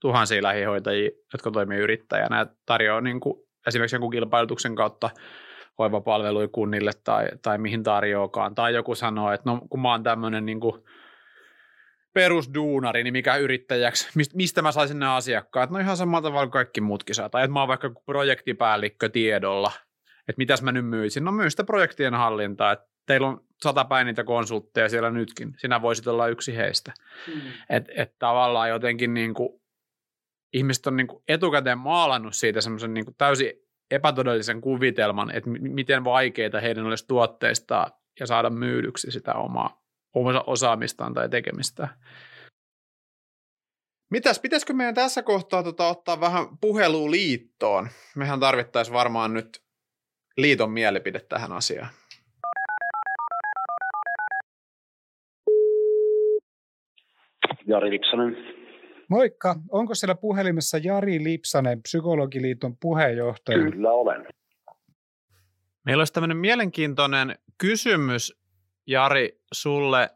tuhansia 0.00 0.42
lähihoitajia, 0.42 1.10
jotka 1.32 1.50
toimii 1.50 1.78
yrittäjänä 1.78 2.38
ja 2.38 2.46
tarjoaa 2.66 3.00
niin 3.00 3.20
kuin, 3.20 3.40
esimerkiksi 3.66 3.96
jonkun 3.96 4.10
kilpailutuksen 4.10 4.74
kautta 4.74 5.10
hoivapalveluja 5.82 6.48
kunnille 6.48 6.90
tai, 7.04 7.26
tai 7.42 7.58
mihin 7.58 7.82
tarjoakaan. 7.82 8.54
Tai 8.54 8.74
joku 8.74 8.94
sanoo, 8.94 9.32
että 9.32 9.50
no 9.50 9.60
kun 9.70 9.80
mä 9.80 9.90
oon 9.90 10.02
tämmöinen 10.02 10.46
niin 10.46 10.60
kuin 10.60 10.84
perusduunari, 12.14 13.04
niin 13.04 13.12
mikä 13.12 13.36
yrittäjäksi, 13.36 14.08
mistä 14.34 14.62
mä 14.62 14.72
saisin 14.72 14.98
nämä 14.98 15.16
asiakkaat? 15.16 15.70
No 15.70 15.78
ihan 15.78 15.96
samalla 15.96 16.22
tavalla 16.22 16.46
kuin 16.46 16.52
kaikki 16.52 16.80
muutkin 16.80 17.14
saa. 17.14 17.28
Tai 17.28 17.44
että 17.44 17.52
mä 17.52 17.60
oon 17.60 17.68
vaikka 17.68 17.90
projektipäällikkö 18.06 19.08
tiedolla, 19.08 19.72
että 20.28 20.38
mitäs 20.38 20.62
mä 20.62 20.72
nyt 20.72 20.86
myisin. 20.86 21.24
No 21.24 21.32
myy 21.32 21.50
sitä 21.50 21.64
projektien 21.64 22.14
hallintaa, 22.14 22.72
että 22.72 22.86
teillä 23.06 23.26
on 23.26 23.44
sata 23.62 24.04
niitä 24.04 24.24
konsultteja 24.24 24.88
siellä 24.88 25.10
nytkin. 25.10 25.54
Sinä 25.58 25.82
voisit 25.82 26.06
olla 26.06 26.28
yksi 26.28 26.56
heistä. 26.56 26.92
Mm. 27.28 27.40
Että 27.70 27.92
et 27.96 28.18
tavallaan 28.18 28.68
jotenkin 28.68 29.14
niin 29.14 29.34
kuin, 29.34 29.62
ihmiset 30.52 30.86
on 30.86 30.96
niin 30.96 31.06
kuin 31.06 31.22
etukäteen 31.28 31.78
maalannut 31.78 32.34
siitä 32.34 32.60
semmoisen 32.60 32.94
niin 32.94 33.14
täysin 33.18 33.52
epätodellisen 33.90 34.60
kuvitelman, 34.60 35.30
että 35.30 35.50
miten 35.50 36.04
vaikeita 36.04 36.60
heidän 36.60 36.86
olisi 36.86 37.06
tuotteistaa 37.08 38.00
ja 38.20 38.26
saada 38.26 38.50
myydyksi 38.50 39.10
sitä 39.10 39.34
omaa, 39.34 39.82
omaa 40.14 40.44
osaamistaan 40.46 41.14
tai 41.14 41.28
tekemistä. 41.28 41.88
Mitäs, 44.10 44.40
pitäisikö 44.40 44.72
meidän 44.72 44.94
tässä 44.94 45.22
kohtaa 45.22 45.62
tota, 45.62 45.88
ottaa 45.88 46.20
vähän 46.20 46.46
puhelua 46.60 47.10
liittoon? 47.10 47.88
Mehän 48.16 48.40
tarvittaisiin 48.40 48.94
varmaan 48.94 49.34
nyt 49.34 49.62
liiton 50.36 50.70
mielipide 50.70 51.20
tähän 51.20 51.52
asiaan. 51.52 51.88
Jari 57.66 57.90
Viksanen. 57.90 58.61
Moikka, 59.12 59.54
onko 59.70 59.94
siellä 59.94 60.14
puhelimessa 60.14 60.78
Jari 60.78 61.24
Lipsanen, 61.24 61.82
Psykologiliiton 61.82 62.76
puheenjohtaja? 62.76 63.58
Kyllä 63.70 63.92
olen. 63.92 64.26
Meillä 65.84 66.00
olisi 66.00 66.12
tämmöinen 66.12 66.36
mielenkiintoinen 66.36 67.34
kysymys, 67.58 68.42
Jari, 68.86 69.40
sulle. 69.52 70.10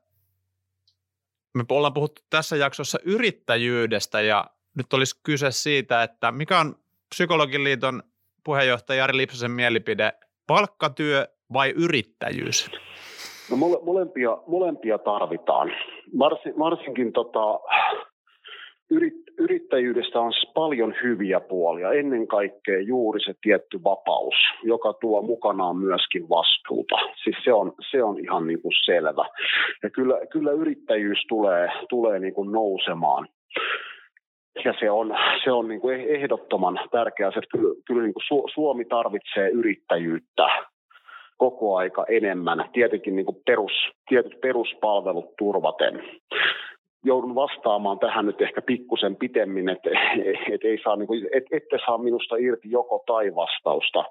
Me 1.55 1.65
ollaan 1.69 1.95
puhuttu 1.95 2.23
tässä 2.31 2.57
jaksossa 2.57 2.99
yrittäjyydestä 3.05 4.21
ja 4.21 4.51
nyt 4.77 4.93
olisi 4.93 5.21
kyse 5.23 5.51
siitä, 5.51 6.03
että 6.03 6.33
mikä 6.33 6.61
on 6.61 6.75
Psykologiliiton 7.09 8.03
puheenjohtaja 8.45 8.99
Jari 8.99 9.17
Lipsasen 9.17 9.51
mielipide, 9.51 10.13
palkkatyö 10.47 11.29
vai 11.53 11.71
yrittäjyys? 11.71 12.71
No 13.51 13.57
mole, 13.57 13.79
molempia, 13.83 14.39
molempia 14.47 14.99
tarvitaan. 14.99 15.73
Varsin, 16.19 16.59
varsinkin 16.59 17.13
tota, 17.13 17.61
yrittäjyydestä 19.39 20.21
on 20.21 20.33
paljon 20.55 20.95
hyviä 21.03 21.41
puolia. 21.41 21.93
Ennen 21.93 22.27
kaikkea 22.27 22.81
juuri 22.81 23.21
se 23.21 23.35
tietty 23.43 23.85
vapaus, 23.85 24.35
joka 24.63 24.93
tuo 24.93 25.23
mukanaan 25.23 25.77
myöskin 25.77 26.29
vastuuta. 26.29 26.97
Siis 27.25 27.37
se 27.45 27.53
on, 27.53 27.73
se 27.91 28.03
on 28.03 28.21
ihan 28.21 28.47
niin 28.47 28.63
kuin 28.63 28.73
selvä. 28.85 29.25
Ja 29.83 29.91
kyllä, 29.91 30.15
kyllä 30.31 30.53
yrittäjyys 30.53 31.19
tulee, 31.29 31.69
tulee 31.89 32.19
niin 32.19 32.35
kuin 32.35 32.53
nousemaan. 32.53 33.29
Ja 34.65 34.75
se 34.81 34.91
on, 34.91 35.15
se 35.45 35.53
on 35.53 35.69
niin 35.69 35.81
kuin 35.81 36.01
ehdottoman 36.01 36.81
tärkeää, 36.91 37.29
että 37.29 37.59
kyllä, 37.59 37.75
kyllä 37.87 38.03
niin 38.03 38.15
kuin 38.15 38.51
Suomi 38.55 38.85
tarvitsee 38.85 39.49
yrittäjyyttä 39.49 40.49
koko 41.37 41.77
aika 41.77 42.05
enemmän, 42.09 42.65
tietenkin 42.73 43.17
niin 43.17 43.27
kuin 43.27 43.43
perus, 43.47 43.73
tietyt 44.09 44.41
peruspalvelut 44.41 45.37
turvaten 45.39 46.03
joudun 47.05 47.35
vastaamaan 47.35 47.99
tähän 47.99 48.27
nyt 48.27 48.41
ehkä 48.41 48.63
pikkusen 48.63 49.17
pitemmin, 49.17 49.69
että 49.69 49.91
et 50.55 50.65
ei 50.65 50.79
saa, 50.85 50.97
niin 50.97 51.07
kuin, 51.07 51.29
et, 51.33 51.45
ette 51.51 51.79
saa 51.87 51.99
minusta 51.99 52.37
irti 52.37 52.71
joko 52.71 53.03
tai 53.07 53.35
vastausta. 53.35 54.05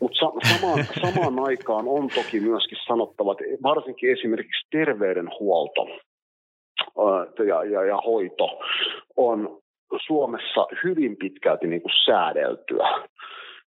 Mutta 0.00 0.18
sa, 0.18 0.32
samaan, 0.52 0.84
samaan 1.02 1.38
aikaan 1.38 1.84
on 1.88 2.08
toki 2.14 2.40
myöskin 2.40 2.78
sanottava, 2.86 3.32
että 3.32 3.62
varsinkin 3.62 4.12
esimerkiksi 4.12 4.66
terveydenhuolto 4.70 5.86
ja, 7.46 7.64
ja, 7.64 7.84
ja 7.84 7.96
hoito 7.96 8.58
on 9.16 9.62
Suomessa 10.06 10.66
hyvin 10.84 11.16
pitkälti 11.16 11.66
niin 11.66 11.82
kuin 11.82 11.92
säädeltyä. 12.06 13.08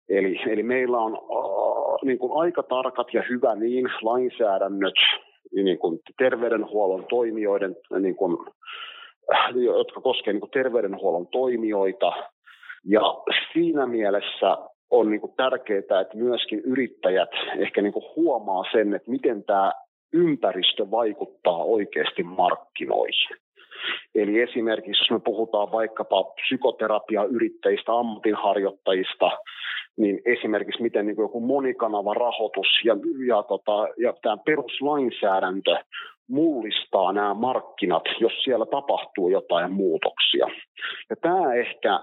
Eli, 0.10 0.42
eli 0.48 0.64
meillä 0.64 0.98
on 0.98 1.14
äh, 1.14 2.00
niin 2.04 2.20
kuin 2.20 2.42
aika 2.42 2.64
tarkat 2.64 3.14
ja 3.14 3.24
hyvä 3.30 3.56
niin 3.56 3.86
lainsäädännöt, 4.02 4.94
niin 5.52 5.78
kuin 5.78 6.00
terveydenhuollon 6.18 7.06
toimijoiden, 7.10 7.76
niin 8.00 8.16
kuin, 8.16 8.38
jotka 9.54 10.02
koskevat 10.02 10.34
niin 10.34 10.40
kuin 10.40 10.52
terveydenhuollon 10.52 11.28
toimijoita. 11.28 12.12
Ja 12.86 13.02
siinä 13.54 13.86
mielessä 13.86 14.58
on 14.92 15.10
niin 15.10 15.22
kuin 15.22 15.34
tärkeää, 15.38 16.02
että 16.02 16.18
myöskin 16.18 16.60
yrittäjät 16.60 17.30
ehkä 17.58 17.82
niin 17.82 17.94
kuin 17.94 18.06
huomaa 18.16 18.64
sen, 18.72 18.94
että 18.94 19.12
miten 19.12 19.44
tämä 19.44 19.72
ympäristö 20.14 20.92
vaikuttaa 20.92 21.64
oikeasti 21.64 22.24
markkinoihin. 22.24 23.38
Eli 24.16 24.42
esimerkiksi 24.42 25.02
jos 25.02 25.12
me 25.12 25.20
puhutaan 25.20 25.72
vaikkapa 25.72 26.24
psykoterapiayrittäjistä, 26.24 27.94
ammatinharjoittajista, 27.94 29.32
niin 29.98 30.22
esimerkiksi 30.26 30.82
miten 30.82 31.06
niin 31.06 31.18
joku 31.20 31.40
monikanava 31.40 32.14
rahoitus 32.14 32.68
ja, 32.84 32.98
ja, 33.28 33.44
tota, 33.44 33.88
ja 33.98 34.14
tämä 34.22 34.38
peruslainsäädäntö 34.46 35.76
mullistaa 36.30 37.14
nämä 37.14 37.34
markkinat, 37.34 38.04
jos 38.20 38.34
siellä 38.44 38.66
tapahtuu 38.66 39.30
jotain 39.30 39.72
muutoksia. 39.72 40.48
Ja 41.10 41.16
tämä 41.16 41.54
ehkä 41.54 42.00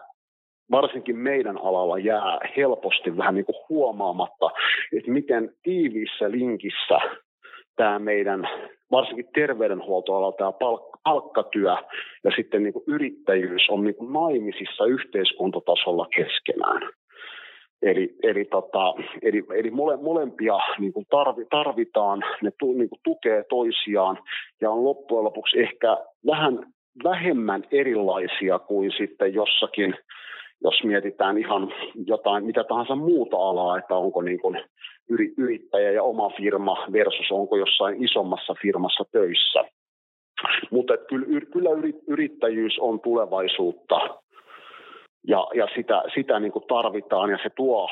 varsinkin 0.71 1.17
meidän 1.17 1.59
alalla 1.59 1.99
jää 1.99 2.39
helposti 2.57 3.17
vähän 3.17 3.35
niin 3.35 3.45
kuin 3.45 3.65
huomaamatta, 3.69 4.51
että 4.97 5.11
miten 5.11 5.51
tiiviissä 5.63 6.31
linkissä 6.31 6.99
tämä 7.77 7.99
meidän, 7.99 8.49
varsinkin 8.91 9.29
terveydenhuoltoalalla 9.35 10.33
tämä 10.33 10.51
palk- 10.51 11.01
palkkatyö 11.05 11.77
ja 12.25 12.31
sitten 12.37 12.63
niin 12.63 12.73
kuin 12.73 12.85
yrittäjyys 12.87 13.63
on 13.71 13.85
niin 13.85 13.95
kuin 13.95 14.13
naimisissa 14.13 14.87
yhteiskuntatasolla 14.87 16.07
keskenään. 16.17 16.83
Eli, 17.83 18.15
eli, 18.23 18.45
tota, 18.45 18.95
eli, 19.23 19.45
eli 19.55 19.71
mole, 19.71 19.97
molempia 19.97 20.59
niin 20.79 20.93
kuin 20.93 21.07
tarvi, 21.11 21.45
tarvitaan, 21.51 22.25
ne 22.43 22.51
tu, 22.59 22.73
niin 22.73 22.89
kuin 22.89 23.01
tukee 23.05 23.45
toisiaan 23.49 24.19
ja 24.61 24.71
on 24.71 24.85
loppujen 24.85 25.25
lopuksi 25.25 25.61
ehkä 25.61 25.97
vähän 26.27 26.73
vähemmän 27.05 27.65
erilaisia 27.71 28.59
kuin 28.59 28.93
sitten 28.99 29.35
jossakin, 29.35 29.95
jos 30.65 30.85
mietitään 30.85 31.39
ihan 31.39 31.73
jotain, 32.07 32.45
mitä 32.45 32.65
tahansa 32.65 32.95
muuta 32.95 33.37
alaa, 33.37 33.79
että 33.79 33.97
onko 33.97 34.23
niin 34.23 34.41
kuin 34.41 34.61
yrittäjä 35.39 35.91
ja 35.91 36.03
oma 36.03 36.31
firma 36.37 36.87
versus 36.93 37.27
onko 37.31 37.57
jossain 37.57 38.05
isommassa 38.05 38.55
firmassa 38.63 39.05
töissä. 39.13 39.65
Mutta 40.71 40.97
kyllä, 40.97 41.41
kyllä 41.41 41.71
yrittäjyys 42.07 42.79
on 42.79 43.01
tulevaisuutta 43.01 43.97
ja, 45.29 45.47
ja 45.55 45.69
sitä, 45.75 46.03
sitä 46.15 46.41
niin 46.41 46.53
kuin 46.53 46.65
tarvitaan 46.69 47.31
ja 47.31 47.39
se 47.43 47.51
tuo 47.51 47.89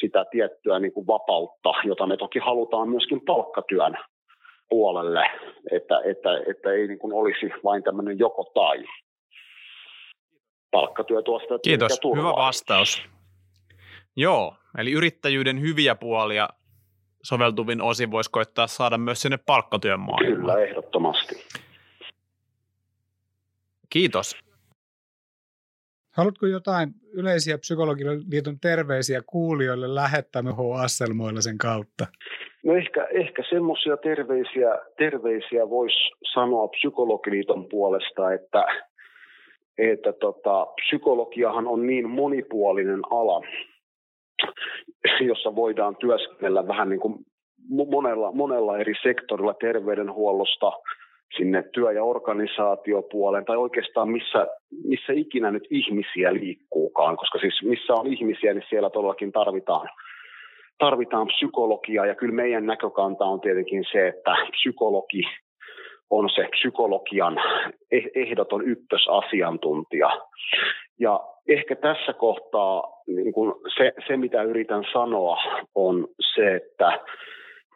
sitä 0.00 0.24
tiettyä 0.30 0.78
niin 0.78 0.92
kuin 0.92 1.06
vapautta, 1.06 1.72
jota 1.84 2.06
me 2.06 2.16
toki 2.16 2.38
halutaan 2.38 2.88
myöskin 2.88 3.20
palkkatyön 3.20 3.98
puolelle, 4.68 5.24
että, 5.72 6.00
että, 6.04 6.30
että 6.50 6.72
ei 6.72 6.88
niin 6.88 6.98
kuin 6.98 7.12
olisi 7.12 7.50
vain 7.64 7.82
tämmöinen 7.82 8.18
joko 8.18 8.50
tai. 8.54 8.84
Palkkatyö 10.70 11.22
tuo 11.22 11.40
sitä 11.40 11.54
Kiitos, 11.62 12.00
hyvä 12.16 12.32
vastaus. 12.32 13.02
Joo, 14.16 14.54
eli 14.78 14.92
yrittäjyyden 14.92 15.60
hyviä 15.60 15.94
puolia 15.94 16.48
soveltuvin 17.22 17.82
osin 17.82 18.10
voisi 18.10 18.30
koittaa 18.30 18.66
saada 18.66 18.98
myös 18.98 19.22
sinne 19.22 19.38
palkkatyön 19.46 20.00
maailmaan. 20.00 20.40
Kyllä, 20.40 20.58
ehdottomasti. 20.64 21.46
Kiitos. 23.90 24.47
Haluatko 26.18 26.46
jotain 26.46 26.88
yleisiä 27.12 27.58
psykologiliiton 27.58 28.30
liiton 28.30 28.60
terveisiä 28.60 29.22
kuulijoille 29.26 29.94
lähettää 29.94 30.42
H. 30.42 30.82
Asselmoilla 30.84 31.40
sen 31.40 31.58
kautta? 31.58 32.06
No 32.64 32.74
ehkä, 32.74 33.04
ehkä 33.04 33.42
semmoisia 33.50 33.96
terveisiä, 33.96 34.78
terveisiä 34.96 35.70
voisi 35.70 36.10
sanoa 36.34 36.68
psykologiliiton 36.68 37.68
puolesta, 37.68 38.32
että, 38.32 38.64
että 39.78 40.12
tota, 40.12 40.66
psykologiahan 40.66 41.66
on 41.66 41.86
niin 41.86 42.10
monipuolinen 42.10 43.00
ala, 43.10 43.46
jossa 45.28 45.56
voidaan 45.56 45.96
työskennellä 45.96 46.68
vähän 46.68 46.88
niin 46.88 47.00
kuin 47.00 47.14
monella, 47.68 48.32
monella 48.32 48.78
eri 48.78 48.94
sektorilla 49.02 49.54
terveydenhuollosta 49.54 50.72
sinne 51.36 51.62
työ- 51.72 51.92
ja 51.92 52.04
organisaatiopuoleen 52.04 53.44
tai 53.44 53.56
oikeastaan 53.56 54.08
missä, 54.08 54.46
missä 54.84 55.12
ikinä 55.12 55.50
nyt 55.50 55.66
ihmisiä 55.70 56.34
liikkuukaan, 56.34 57.16
koska 57.16 57.38
siis 57.38 57.62
missä 57.62 57.92
on 57.92 58.06
ihmisiä, 58.06 58.54
niin 58.54 58.64
siellä 58.68 58.90
todellakin 58.90 59.32
tarvitaan, 59.32 59.88
tarvitaan 60.78 61.26
psykologiaa 61.26 62.06
ja 62.06 62.14
kyllä 62.14 62.34
meidän 62.34 62.66
näkökanta 62.66 63.24
on 63.24 63.40
tietenkin 63.40 63.84
se, 63.92 64.08
että 64.08 64.36
psykologi 64.50 65.22
on 66.10 66.30
se 66.34 66.48
psykologian 66.50 67.38
eh-, 67.92 68.10
ehdoton 68.14 68.68
ykkösasiantuntija. 68.68 70.10
Ja 70.98 71.20
ehkä 71.48 71.76
tässä 71.76 72.12
kohtaa 72.12 73.02
niin 73.06 73.32
kuin 73.32 73.54
se, 73.76 73.92
se, 74.06 74.16
mitä 74.16 74.42
yritän 74.42 74.84
sanoa, 74.92 75.38
on 75.74 76.08
se, 76.34 76.54
että, 76.54 77.00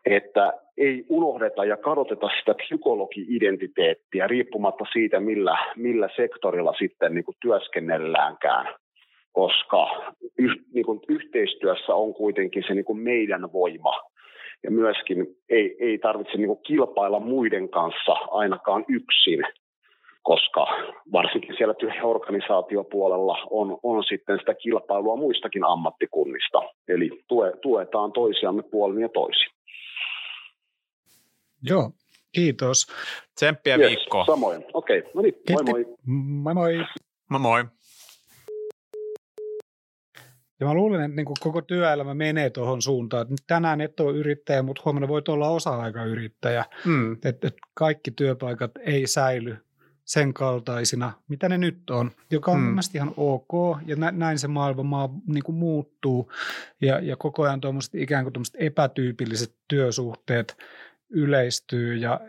että 0.07 0.53
ei 0.79 1.05
unohdeta 1.09 1.65
ja 1.65 1.77
kadoteta 1.77 2.29
sitä 2.39 2.55
psykologi-identiteettiä 2.55 4.27
riippumatta 4.27 4.85
siitä, 4.93 5.21
millä, 5.21 5.59
millä 5.77 6.09
sektorilla 6.17 6.75
sitten 6.79 7.15
niin 7.15 7.25
kuin 7.25 7.37
työskennelläänkään, 7.43 8.75
koska 9.33 10.13
yh, 10.39 10.53
niin 10.75 10.87
kuin 10.87 11.01
yhteistyössä 11.09 11.95
on 11.95 12.15
kuitenkin 12.15 12.65
se 12.67 12.75
niin 12.75 12.85
kuin 12.85 12.99
meidän 12.99 13.53
voima. 13.53 14.01
Ja 14.63 14.71
myöskin 14.71 15.27
ei, 15.49 15.77
ei 15.81 15.99
tarvitse 15.99 16.37
niin 16.37 16.47
kuin 16.47 16.63
kilpailla 16.63 17.21
muiden 17.21 17.69
kanssa 17.69 18.13
ainakaan 18.13 18.85
yksin, 18.89 19.43
koska 20.23 20.67
varsinkin 21.13 21.55
siellä 21.57 21.75
työorganisaatiopuolella 21.75 23.39
on, 23.51 23.79
on 23.83 24.05
sitten 24.05 24.39
sitä 24.39 24.55
kilpailua 24.55 25.17
muistakin 25.17 25.65
ammattikunnista. 25.65 26.63
Eli 26.89 27.11
tue, 27.29 27.53
tuetaan 27.63 28.13
toisiamme 28.13 28.63
puolin 28.63 29.03
ja 29.03 29.09
toisin. 29.09 29.52
Joo, 31.63 31.93
kiitos. 32.33 32.87
Tsemppiä 33.35 33.77
yes, 33.77 33.89
viikkoa. 33.89 34.25
Samoin. 34.25 34.65
Okei, 34.75 34.99
okay. 34.99 35.13
no 35.15 35.23
niin, 35.23 35.35
moi 35.51 35.65
moi. 35.65 35.97
Moi 36.07 36.55
moi. 36.55 36.85
Moi 37.31 37.41
moi. 37.41 37.65
Ja 40.61 40.67
mä 40.67 40.75
luulen, 40.75 41.03
että 41.03 41.17
niin 41.17 41.27
koko 41.41 41.63
työelämä 41.63 42.15
menee 42.15 42.51
tuohon 42.51 42.83
suuntaan. 42.83 43.27
Nyt 43.31 43.41
tänään 43.47 43.81
et 43.81 44.01
ole 44.01 44.17
yrittäjä, 44.17 44.63
mutta 44.63 44.83
huomenna 44.85 45.09
voit 45.09 45.29
olla 45.29 45.49
osa-aikayrittäjä. 45.49 46.65
Mm. 46.85 47.13
Että 47.13 47.49
et 47.49 47.57
kaikki 47.75 48.11
työpaikat 48.11 48.71
ei 48.87 49.07
säily 49.07 49.57
sen 50.05 50.35
kaltaisina, 50.35 51.13
mitä 51.29 51.49
ne 51.49 51.59
nyt 51.59 51.91
on, 51.91 52.11
joka 52.31 52.51
on 52.51 52.59
mm. 52.59 52.65
mielestäni 52.65 52.97
ihan 52.97 53.15
ok, 53.17 53.79
ja 53.87 53.97
nä, 53.97 54.11
näin 54.11 54.39
se 54.39 54.49
maailma 54.49 54.83
maa, 54.83 55.09
niin 55.27 55.45
kuin 55.45 55.57
muuttuu, 55.57 56.33
ja, 56.81 57.01
ja 57.01 57.17
koko 57.17 57.43
ajan 57.43 57.61
tuommoiset 57.61 57.95
ikään 57.95 58.25
kuin 58.25 58.45
epätyypilliset 58.59 59.55
työsuhteet 59.69 60.57
yleistyy, 61.13 61.95
ja 61.95 62.21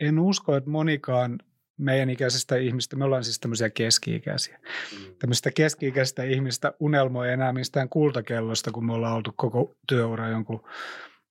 en 0.00 0.18
usko, 0.18 0.56
että 0.56 0.70
monikaan 0.70 1.38
meidän 1.78 2.10
ikäisestä 2.10 2.56
ihmistä, 2.56 2.96
me 2.96 3.04
ollaan 3.04 3.24
siis 3.24 3.40
tämmöisiä 3.40 3.70
keski-ikäisiä, 3.70 4.58
mm. 4.58 5.14
tämmöistä 5.18 5.50
keski-ikäistä 5.50 6.24
ihmistä 6.24 6.72
unelmoi 6.80 7.32
enää 7.32 7.52
mistään 7.52 7.88
kultakellosta, 7.88 8.70
kun 8.70 8.86
me 8.86 8.92
ollaan 8.92 9.16
oltu 9.16 9.32
koko 9.36 9.74
työura 9.88 10.28
jonkun 10.28 10.62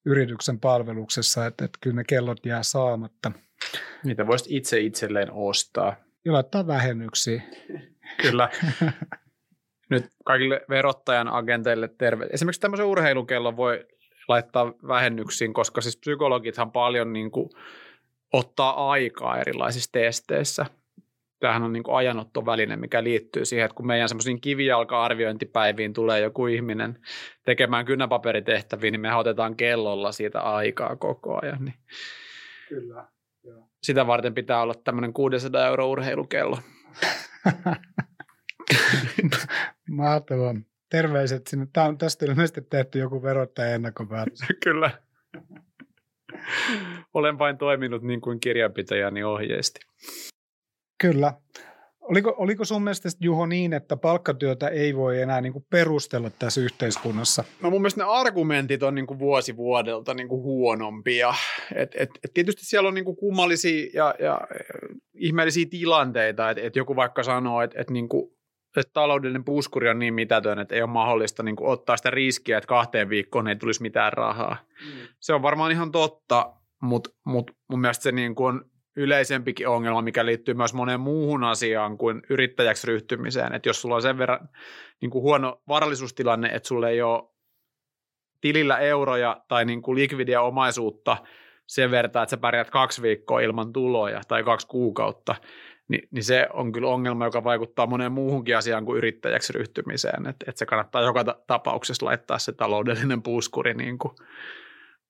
yrityksen 0.05 0.59
palveluksessa, 0.59 1.45
että, 1.45 1.65
että 1.65 1.79
kyllä 1.81 1.95
ne 1.95 2.03
kellot 2.03 2.45
jää 2.45 2.63
saamatta. 2.63 3.31
Niitä 4.03 4.27
voisit 4.27 4.47
itse 4.49 4.79
itselleen 4.79 5.31
ostaa. 5.31 5.95
Ja 6.25 6.33
laittaa 6.33 6.67
vähennyksiä. 6.67 7.41
Kyllä. 8.21 8.49
Nyt 9.89 10.05
kaikille 10.25 10.61
verottajan 10.69 11.27
agenteille 11.27 11.89
terve. 11.97 12.27
Esimerkiksi 12.31 12.61
tämmöisen 12.61 12.85
urheilukellon 12.85 13.57
voi 13.57 13.87
laittaa 14.29 14.73
vähennyksiin, 14.87 15.53
koska 15.53 15.81
siis 15.81 15.97
psykologithan 15.97 16.71
paljon 16.71 17.13
niin 17.13 17.31
kuin 17.31 17.49
ottaa 18.33 18.91
aikaa 18.91 19.39
erilaisissa 19.39 19.91
testeissä. 19.91 20.65
Tämähän 21.39 21.63
on 21.63 21.73
niin 21.73 21.83
kuin 21.83 21.95
ajanottoväline, 21.95 22.75
mikä 22.75 23.03
liittyy 23.03 23.45
siihen, 23.45 23.65
että 23.65 23.75
kun 23.75 23.87
meidän 23.87 24.09
semmoisiin 24.09 24.41
kivijalka-arviointipäiviin 24.41 25.93
tulee 25.93 26.19
joku 26.19 26.47
ihminen 26.47 26.99
tekemään 27.45 27.85
kynäpaperitehtäviä, 27.85 28.91
niin 28.91 29.01
me 29.01 29.15
otetaan 29.15 29.55
kellolla 29.55 30.11
siitä 30.11 30.41
aikaa 30.41 30.95
koko 30.95 31.39
ajan. 31.41 31.65
Niin 31.65 31.75
Kyllä. 32.69 33.07
Joo. 33.43 33.69
Sitä 33.83 34.07
varten 34.07 34.33
pitää 34.33 34.61
olla 34.61 34.73
tämmöinen 34.83 35.13
600 35.13 35.67
euro 35.67 35.89
urheilukello. 35.89 36.59
Mahtavaa. 39.89 40.55
Terveiset 40.89 41.47
sinne. 41.47 41.67
Tämä 41.73 41.87
on 41.87 41.97
tästä 41.97 42.25
ilmeisesti 42.25 42.61
tehty 42.61 42.99
joku 42.99 43.23
verottaja 43.23 43.75
ennakkopäätös. 43.75 44.39
Kyllä. 44.63 44.91
Olen 47.13 47.39
vain 47.39 47.57
toiminut 47.57 48.03
niin 48.03 48.21
kuin 48.21 48.39
kirjanpitäjäni 48.39 49.23
ohjeesti. 49.23 49.79
Kyllä. 51.01 51.33
Oliko, 52.01 52.35
oliko 52.37 52.65
sun 52.65 52.83
mielestä 52.83 53.09
Juho 53.19 53.45
niin, 53.45 53.73
että 53.73 53.97
palkkatyötä 53.97 54.67
ei 54.67 54.95
voi 54.95 55.21
enää 55.21 55.41
niin 55.41 55.53
kuin 55.53 55.65
perustella 55.69 56.29
tässä 56.29 56.61
yhteiskunnassa? 56.61 57.43
No 57.61 57.69
mun 57.69 57.81
mielestä 57.81 58.01
ne 58.03 58.09
argumentit 58.09 58.83
on 58.83 58.95
niin 58.95 59.07
kuin 59.07 59.19
vuosi 59.19 59.57
vuodelta 59.57 60.13
niin 60.13 60.27
kuin 60.27 60.41
huonompia. 60.41 61.33
Et, 61.75 61.91
et, 61.95 62.09
et 62.23 62.33
tietysti 62.33 62.65
siellä 62.65 62.87
on 62.87 62.93
niin 62.93 63.05
kuin 63.05 63.17
kummallisia 63.17 63.89
ja, 63.93 64.15
ja 64.19 64.41
ihmeellisiä 65.13 65.65
tilanteita, 65.69 66.49
että 66.49 66.63
et 66.63 66.75
joku 66.75 66.95
vaikka 66.95 67.23
sanoo, 67.23 67.61
että 67.61 67.81
et 67.81 67.89
niin 67.89 68.09
kuin 68.09 68.31
että 68.77 68.93
taloudellinen 68.93 69.43
puskuri 69.43 69.89
on 69.89 69.99
niin 69.99 70.13
mitätön, 70.13 70.59
että 70.59 70.75
ei 70.75 70.81
ole 70.81 70.89
mahdollista 70.89 71.43
niin 71.43 71.55
kuin 71.55 71.69
ottaa 71.69 71.97
sitä 71.97 72.09
riskiä, 72.09 72.57
että 72.57 72.67
kahteen 72.67 73.09
viikkoon 73.09 73.47
ei 73.47 73.55
tulisi 73.55 73.81
mitään 73.81 74.13
rahaa. 74.13 74.57
Mm. 74.85 75.07
Se 75.19 75.33
on 75.33 75.41
varmaan 75.41 75.71
ihan 75.71 75.91
totta, 75.91 76.53
mutta, 76.81 77.09
mutta 77.25 77.53
mun 77.69 77.81
mielestä 77.81 78.03
se 78.03 78.11
niin 78.11 78.35
kuin 78.35 78.55
on 78.55 78.65
yleisempikin 78.95 79.67
ongelma, 79.67 80.01
mikä 80.01 80.25
liittyy 80.25 80.53
myös 80.53 80.73
moneen 80.73 80.99
muuhun 80.99 81.43
asiaan 81.43 81.97
kuin 81.97 82.21
yrittäjäksi 82.29 82.87
ryhtymiseen. 82.87 83.53
Että 83.53 83.69
jos 83.69 83.81
sulla 83.81 83.95
on 83.95 84.01
sen 84.01 84.17
verran 84.17 84.49
niin 85.01 85.11
kuin 85.11 85.21
huono 85.21 85.61
varallisuustilanne, 85.67 86.47
että 86.47 86.67
sulla 86.67 86.89
ei 86.89 87.01
ole 87.01 87.29
tilillä 88.41 88.77
euroja 88.77 89.43
tai 89.47 89.65
niin 89.65 89.81
kuin 89.81 89.95
likvidia 89.95 90.41
omaisuutta 90.41 91.17
sen 91.67 91.91
verran, 91.91 92.05
että 92.05 92.25
sä 92.29 92.37
pärjät 92.37 92.69
kaksi 92.69 93.01
viikkoa 93.01 93.39
ilman 93.39 93.73
tuloja 93.73 94.21
tai 94.27 94.43
kaksi 94.43 94.67
kuukautta, 94.67 95.35
niin, 95.89 96.07
niin 96.11 96.23
se 96.23 96.47
on 96.53 96.71
kyllä 96.71 96.87
ongelma, 96.87 97.25
joka 97.25 97.43
vaikuttaa 97.43 97.87
moneen 97.87 98.11
muuhunkin 98.11 98.57
asiaan 98.57 98.85
kuin 98.85 98.97
yrittäjäksi 98.97 99.53
ryhtymiseen. 99.53 100.27
Että 100.27 100.45
et 100.47 100.57
se 100.57 100.65
kannattaa 100.65 101.01
joka 101.01 101.23
tapauksessa 101.47 102.05
laittaa 102.05 102.39
se 102.39 102.51
taloudellinen 102.51 103.21
puskuri 103.21 103.73
niin 103.73 103.97
kuin 103.97 104.15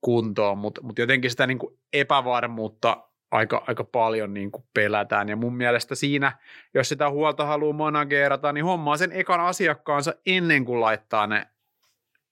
kuntoon, 0.01 0.57
mutta 0.57 0.81
mut 0.81 0.99
jotenkin 0.99 1.31
sitä 1.31 1.47
niin 1.47 1.59
kuin 1.59 1.77
epävarmuutta 1.93 3.03
aika, 3.31 3.63
aika 3.67 3.83
paljon 3.83 4.33
niin 4.33 4.51
kuin 4.51 4.63
pelätään. 4.73 5.29
Ja 5.29 5.35
mun 5.35 5.55
mielestä 5.55 5.95
siinä, 5.95 6.37
jos 6.73 6.89
sitä 6.89 7.09
huolta 7.09 7.45
haluaa 7.45 7.73
managerata, 7.73 8.53
niin 8.53 8.65
hommaa 8.65 8.97
sen 8.97 9.11
ekan 9.11 9.39
asiakkaansa 9.39 10.13
ennen 10.25 10.65
kuin 10.65 10.81
laittaa 10.81 11.27
ne 11.27 11.47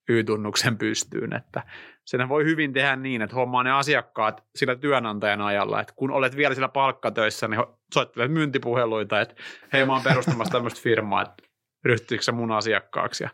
Y-tunnuksen 0.09 0.77
pystyyn. 0.77 1.33
Että 1.33 1.63
sen 2.05 2.29
voi 2.29 2.45
hyvin 2.45 2.73
tehdä 2.73 2.95
niin, 2.95 3.21
että 3.21 3.35
hommaa 3.35 3.63
ne 3.63 3.71
asiakkaat 3.71 4.43
sillä 4.55 4.75
työnantajan 4.75 5.41
ajalla, 5.41 5.81
että 5.81 5.93
kun 5.95 6.11
olet 6.11 6.37
vielä 6.37 6.55
sillä 6.55 6.67
palkkatöissä, 6.67 7.47
niin 7.47 7.63
soittelet 7.93 8.31
myyntipuheluita, 8.31 9.21
että 9.21 9.35
hei 9.73 9.85
mä 9.85 9.93
oon 9.93 10.03
perustamassa 10.03 10.51
tämmöistä 10.51 10.81
firmaa, 10.81 11.21
että 11.21 11.43
ryhtyykö 11.85 12.23
se 12.23 12.31
mun 12.31 12.51
asiakkaaksi. 12.51 13.23
Ja 13.23 13.29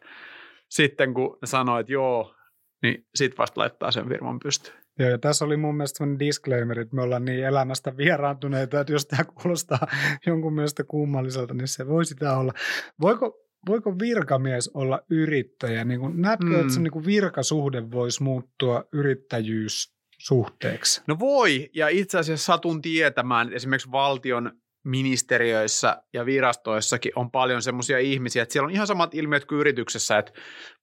sitten 0.69 1.13
kun 1.13 1.37
ne 1.41 1.47
sanoo, 1.47 1.79
että 1.79 1.93
joo, 1.93 2.35
niin 2.83 3.05
sit 3.15 3.37
vasta 3.37 3.61
laittaa 3.61 3.91
sen 3.91 4.09
firman 4.09 4.39
pystyyn. 4.39 4.83
Joo, 4.99 5.09
ja 5.09 5.17
tässä 5.17 5.45
oli 5.45 5.57
mun 5.57 5.75
mielestä 5.75 5.97
sellainen 5.97 6.19
disclaimer, 6.19 6.79
että 6.79 6.95
me 6.95 7.01
ollaan 7.01 7.25
niin 7.25 7.45
elämästä 7.45 7.97
vieraantuneita, 7.97 8.79
että 8.79 8.93
jos 8.93 9.05
tämä 9.05 9.23
kuulostaa 9.23 9.87
jonkun 10.27 10.53
mielestä 10.53 10.83
kummalliselta, 10.83 11.53
niin 11.53 11.67
se 11.67 11.87
voi 11.87 12.05
sitä 12.05 12.37
olla. 12.37 12.53
Voiko, 13.01 13.42
voiko 13.67 13.99
virkamies 13.99 14.71
olla 14.73 14.99
yrittäjä? 15.09 15.83
Niin 15.83 15.99
kuin, 15.99 16.21
näetkö, 16.21 16.45
mm. 16.45 16.59
että 16.61 16.73
se 16.73 16.79
niin 16.79 16.91
kuin 16.91 17.05
virkasuhde 17.05 17.91
voisi 17.91 18.23
muuttua 18.23 18.83
yrittäjyys 18.93 19.93
suhteeksi? 20.19 21.01
No 21.07 21.19
voi, 21.19 21.69
ja 21.73 21.87
itse 21.87 22.17
asiassa 22.17 22.45
satun 22.45 22.81
tietämään, 22.81 23.47
että 23.47 23.55
esimerkiksi 23.55 23.91
valtion 23.91 24.51
ministeriöissä 24.83 26.03
ja 26.13 26.25
virastoissakin 26.25 27.11
on 27.15 27.31
paljon 27.31 27.61
semmoisia 27.61 27.99
ihmisiä, 27.99 28.43
että 28.43 28.53
siellä 28.53 28.67
on 28.67 28.73
ihan 28.73 28.87
samat 28.87 29.15
ilmiöt 29.15 29.45
kuin 29.45 29.59
yrityksessä, 29.59 30.17
että 30.17 30.31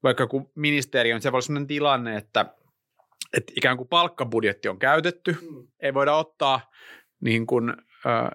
vaikka 0.03 0.27
kun 0.27 0.51
ministeriö 0.57 1.15
on, 1.15 1.23
se 1.23 1.33
voi 1.33 1.37
olla 1.37 1.43
sellainen 1.43 1.67
tilanne, 1.67 2.17
että 2.17 2.47
että 3.37 3.53
ikään 3.57 3.77
kuin 3.77 3.89
palkkabudjetti 3.89 4.69
on 4.69 4.79
käytetty, 4.79 5.33
mm. 5.33 5.67
ei 5.81 5.95
voida 5.95 6.15
ottaa 6.15 6.71
niin 7.21 7.47
kuin, 7.47 7.71
ö, 7.71 7.75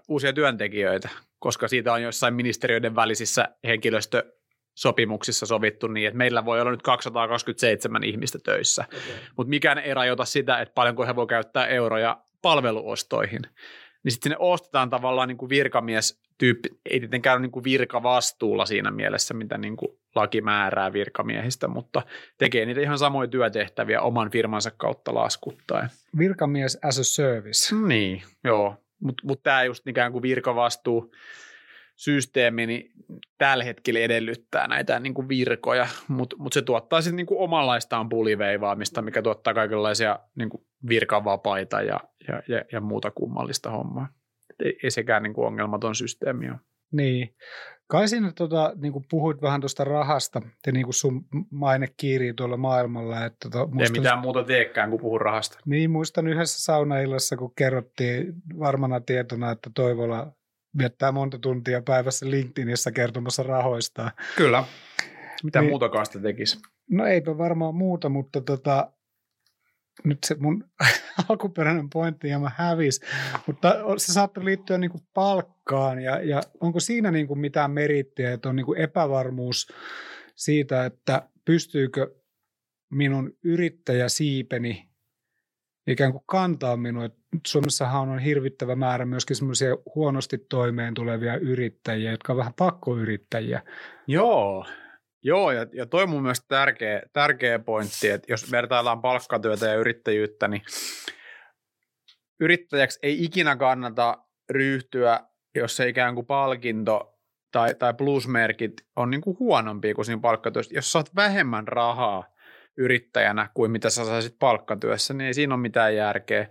uusia 0.08 0.34
työntekijöitä, 0.34 1.10
koska 1.40 1.68
siitä 1.68 1.94
on 1.94 2.02
jossain 2.02 2.34
ministeriöiden 2.34 2.96
välisissä 2.96 3.56
henkilöstösopimuksissa 4.76 5.46
sovittu 5.46 5.88
niin, 5.88 6.08
että 6.08 6.18
meillä 6.18 6.46
voi 6.46 6.62
olla 6.62 6.72
nyt 6.72 6.82
227 6.82 8.04
ihmistä 8.04 8.40
töissä, 8.40 8.86
okay. 8.88 9.00
mutta 9.38 9.50
mikään 9.50 9.78
ei 9.78 9.94
rajoita 9.94 10.26
sitä, 10.26 10.62
että 10.62 10.74
paljonko 10.74 11.06
he 11.06 11.16
voi 11.16 11.28
käyttää 11.28 11.68
euroja 11.68 12.18
palveluostoihin. 12.42 13.42
Niin 14.04 14.12
sitten 14.12 14.32
sinne 14.32 14.38
ostetaan 14.40 14.90
tavallaan 14.90 15.28
niin 15.28 15.38
kuin 15.38 15.50
virkamies 15.50 16.20
tyyppi, 16.38 16.70
ei 16.86 17.00
tietenkään 17.00 17.36
ole 17.36 17.42
niin 17.42 17.52
kuin 17.52 17.64
virkavastuulla 17.64 18.66
siinä 18.66 18.92
mielessä, 18.92 19.34
mitä 19.34 19.58
niin 19.58 19.78
kuin 19.78 19.98
laki 20.16 20.42
määrää 20.42 20.94
virkamiehistä, 20.94 21.68
mutta 21.68 22.02
tekee 22.38 22.66
niitä 22.66 22.82
ihan 22.82 22.98
samoja 22.98 23.28
työtehtäviä 23.28 24.02
oman 24.02 24.32
firmansa 24.32 24.72
kautta 24.72 25.14
laskuttaen. 25.14 25.90
Virkamies 26.18 26.78
as 26.84 27.00
a 27.00 27.04
service. 27.04 27.76
Niin, 27.76 28.24
joo. 28.44 28.76
Mutta 29.00 29.24
mut 29.28 29.44
tämä 29.44 29.64
just 29.64 29.88
ikään 29.88 30.12
kuin 30.12 30.22
virkavastuu 30.22 31.12
systeemi 31.96 32.66
niin 32.66 32.92
tällä 33.38 33.64
hetkellä 33.64 34.00
edellyttää 34.00 34.68
näitä 34.68 35.00
niin 35.00 35.14
kuin 35.14 35.30
virkoja, 35.30 35.88
mutta 36.08 36.36
mut 36.40 36.54
se 36.54 36.62
tuottaa 36.62 37.02
sitten 37.02 37.16
niin 37.16 37.26
kuin 37.26 37.40
omanlaistaan 37.40 38.10
puliveivaamista, 38.10 39.02
mikä 39.02 39.22
tuottaa 39.22 39.54
kaikenlaisia 39.54 40.20
niin 40.36 40.50
kuin 40.50 40.64
virkavapaita 40.90 41.82
ja, 41.82 42.00
ja, 42.28 42.42
ja, 42.48 42.66
ja 42.72 42.82
muuta 42.82 43.12
kummallista 43.12 43.72
hommaa. 43.72 44.08
Et 44.50 44.66
ei, 44.66 44.78
ei 44.84 44.92
sekään 44.92 45.24
niin 45.24 45.34
kuin 45.34 45.48
ongelmaton 45.48 45.96
systeemi 45.96 46.50
ole. 46.50 46.60
Niin. 46.92 47.36
Kai 47.88 48.08
siinä 48.08 48.32
tota, 48.36 48.74
niin 48.76 48.94
kuin 48.94 49.06
puhuit 49.10 49.42
vähän 49.42 49.62
tuosta 49.62 49.84
rahasta 49.84 50.42
ja 50.66 50.72
niin 50.72 50.86
kuin 50.86 50.94
sun 50.94 51.26
maine 51.52 51.88
kiirii 51.98 52.34
tuolla 52.34 52.58
maailmalla. 52.58 53.26
Että 53.26 53.50
tota, 53.50 53.68
muistan, 53.68 53.96
ei 53.96 54.02
mitään 54.02 54.20
muuta 54.20 54.44
teekään 54.44 54.90
kuin 54.90 55.02
puhun 55.02 55.22
rahasta. 55.22 55.60
Niin, 55.66 55.92
muistan 55.92 56.28
yhdessä 56.28 56.64
saunaillassa, 56.64 57.38
kun 57.38 57.54
kerrottiin 57.56 58.34
varmana 58.60 59.00
tietona, 59.00 59.52
että 59.52 59.70
Toivola 59.76 60.32
viettää 60.78 61.12
monta 61.12 61.40
tuntia 61.40 61.82
päivässä 61.82 62.30
LinkedInissä 62.30 62.92
kertomassa 62.92 63.44
rahoista. 63.44 64.12
Kyllä. 64.36 64.64
Mitä 65.44 65.62
niin, 65.62 65.70
muutakaan 65.70 66.06
sitä 66.06 66.20
tekisi? 66.20 66.60
No 66.90 67.06
eipä 67.06 67.38
varmaan 67.38 67.76
muuta, 67.76 68.10
mutta 68.10 68.42
tota, 68.42 68.92
nyt 70.04 70.24
se 70.26 70.36
mun 70.40 70.64
alkuperäinen 71.30 71.90
pointti 71.90 72.28
hieman 72.28 72.52
hävisi, 72.56 73.02
mutta 73.48 73.76
se 73.98 74.14
saattaa 74.14 74.46
liittyä 74.46 74.78
niin 74.78 74.92
kuin 74.92 75.04
palkkaan 75.14 76.02
ja, 76.02 76.22
ja 76.22 76.42
onko 76.60 76.80
siinä 76.80 77.12
niin 77.12 77.28
kuin 77.28 77.40
mitään 77.40 77.72
merittiä, 77.72 78.34
että 78.34 78.50
on 78.50 78.56
niin 78.56 78.66
kuin 78.66 78.80
epävarmuus 78.80 79.74
siitä, 80.36 80.86
että 80.86 81.30
pystyykö 81.46 82.16
minun 82.90 83.38
yrittäjäsiipeni 83.44 84.90
ikään 85.88 86.12
kuin 86.12 86.24
kantaa 86.26 86.78
minua. 86.78 87.10
Suomessahan 87.48 88.10
on 88.10 88.20
hirvittävä 88.20 88.76
määrä 88.76 89.06
myöskin 89.06 89.36
semmoisia 89.36 89.78
huonosti 89.96 90.38
toimeen 90.38 90.94
tulevia 90.94 91.38
yrittäjiä, 91.38 92.12
jotka 92.12 92.34
on 92.34 92.38
vähän 92.38 92.54
pakkoyrittäjiä. 92.54 93.62
Joo, 94.08 94.66
Joo, 95.26 95.52
ja, 95.52 95.66
ja 95.74 95.86
toi 95.86 96.04
on 96.04 96.10
mun 96.10 96.22
mielestä 96.22 96.46
tärkeä, 96.48 97.02
tärkeä 97.14 97.60
pointti, 97.60 98.10
että 98.10 98.34
jos 98.34 98.52
vertaillaan 98.52 99.02
palkkatyötä 99.02 99.66
ja 99.66 99.76
yrittäjyyttä, 99.76 100.48
niin 100.48 100.62
yrittäjäksi 102.40 103.00
ei 103.04 103.24
ikinä 103.24 103.56
kannata 103.56 104.18
ryhtyä, 104.50 105.20
jos 105.56 105.76
se 105.76 105.88
ikään 105.88 106.16
kuin 106.16 106.26
palkinto 106.26 107.20
tai, 107.52 107.76
tai 107.76 107.94
plusmerkit 107.94 108.74
on 108.96 109.10
niin 109.10 109.22
kuin 109.22 109.40
huonompi 109.40 109.94
kuin 109.94 110.06
siinä 110.06 110.22
palkkatyössä. 110.22 110.76
Jos 110.76 110.92
saat 110.92 111.16
vähemmän 111.16 111.68
rahaa 111.68 112.24
yrittäjänä 112.78 113.50
kuin 113.54 113.72
mitä 113.72 113.90
sä 113.90 114.06
saisit 114.06 114.36
palkkatyössä, 114.40 115.14
niin 115.14 115.28
ei 115.28 115.34
siinä 115.34 115.54
ole 115.54 115.62
mitään 115.62 115.96
järkeä. 115.96 116.48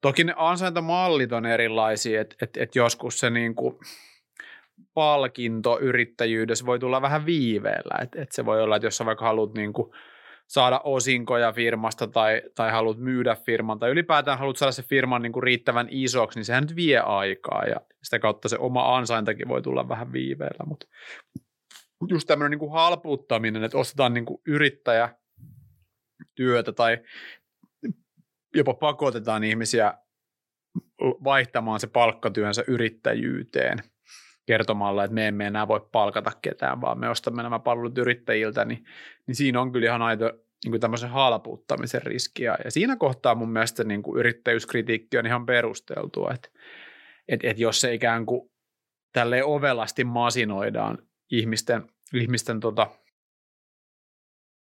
Toki 0.00 0.24
ne 0.24 0.34
ansaintamallit 0.36 1.32
on 1.32 1.46
erilaisia, 1.46 2.20
että 2.20 2.36
et, 2.42 2.56
et 2.56 2.76
joskus 2.76 3.20
se 3.20 3.30
niin 3.30 3.54
kuin– 3.54 3.78
palkinto 4.94 5.78
yrittäjyydessä 5.80 6.66
voi 6.66 6.78
tulla 6.78 7.02
vähän 7.02 7.26
viiveellä. 7.26 7.98
Et, 8.02 8.16
et 8.16 8.32
se 8.32 8.44
voi 8.44 8.62
olla, 8.62 8.76
että 8.76 8.86
jos 8.86 8.96
sä 8.96 9.06
vaikka 9.06 9.24
haluat 9.24 9.54
niin 9.54 9.72
kuin 9.72 9.92
saada 10.46 10.80
osinkoja 10.84 11.52
firmasta 11.52 12.06
tai, 12.06 12.42
tai 12.54 12.70
haluat 12.70 12.98
myydä 12.98 13.36
firman 13.36 13.78
tai 13.78 13.90
ylipäätään 13.90 14.38
haluat 14.38 14.56
saada 14.56 14.72
se 14.72 14.82
firman 14.82 15.22
niin 15.22 15.32
kuin 15.32 15.42
riittävän 15.42 15.86
isoksi, 15.90 16.38
niin 16.38 16.44
sehän 16.44 16.62
nyt 16.62 16.76
vie 16.76 16.98
aikaa 16.98 17.64
ja 17.64 17.76
sitä 18.02 18.18
kautta 18.18 18.48
se 18.48 18.58
oma 18.58 18.96
ansaintakin 18.96 19.48
voi 19.48 19.62
tulla 19.62 19.88
vähän 19.88 20.12
viiveellä. 20.12 20.64
Mutta 20.66 20.86
just 22.08 22.26
tämmöinen 22.26 22.50
niin 22.50 22.58
kuin 22.58 22.72
halpuuttaminen, 22.72 23.64
että 23.64 23.78
ostetaan 23.78 24.14
niin 24.14 24.26
kuin 24.26 24.40
yrittäjä 24.46 25.08
työtä 26.36 26.72
tai 26.72 26.98
jopa 28.54 28.74
pakotetaan 28.74 29.44
ihmisiä 29.44 29.94
vaihtamaan 31.00 31.80
se 31.80 31.86
palkkatyönsä 31.86 32.64
yrittäjyyteen– 32.66 33.78
kertomalla, 34.46 35.04
että 35.04 35.14
me 35.14 35.28
emme 35.28 35.46
enää 35.46 35.68
voi 35.68 35.88
palkata 35.92 36.32
ketään, 36.42 36.80
vaan 36.80 36.98
me 36.98 37.08
ostamme 37.08 37.42
nämä 37.42 37.58
palvelut 37.58 37.98
yrittäjiltä, 37.98 38.64
niin, 38.64 38.84
niin 39.26 39.34
siinä 39.34 39.60
on 39.60 39.72
kyllä 39.72 39.86
ihan 39.86 40.02
aito 40.02 40.32
niin 40.64 40.72
kuin 40.72 40.80
tämmöisen 40.80 41.10
halpuuttamisen 41.10 42.02
riski. 42.02 42.42
Ja, 42.42 42.58
ja 42.64 42.70
siinä 42.70 42.96
kohtaa 42.96 43.34
mun 43.34 43.52
mielestä 43.52 43.84
niin 43.84 44.02
kuin 44.02 44.18
yrittäjyyskritiikki 44.18 45.18
on 45.18 45.26
ihan 45.26 45.46
perusteltua, 45.46 46.30
että, 46.34 46.48
että, 47.28 47.50
että 47.50 47.62
jos 47.62 47.80
se 47.80 47.94
ikään 47.94 48.26
kuin 48.26 48.50
tälleen 49.12 49.44
ovelasti 49.44 50.04
masinoidaan 50.04 50.98
ihmisten, 51.30 51.82
ihmisten 52.14 52.60
tota, 52.60 52.86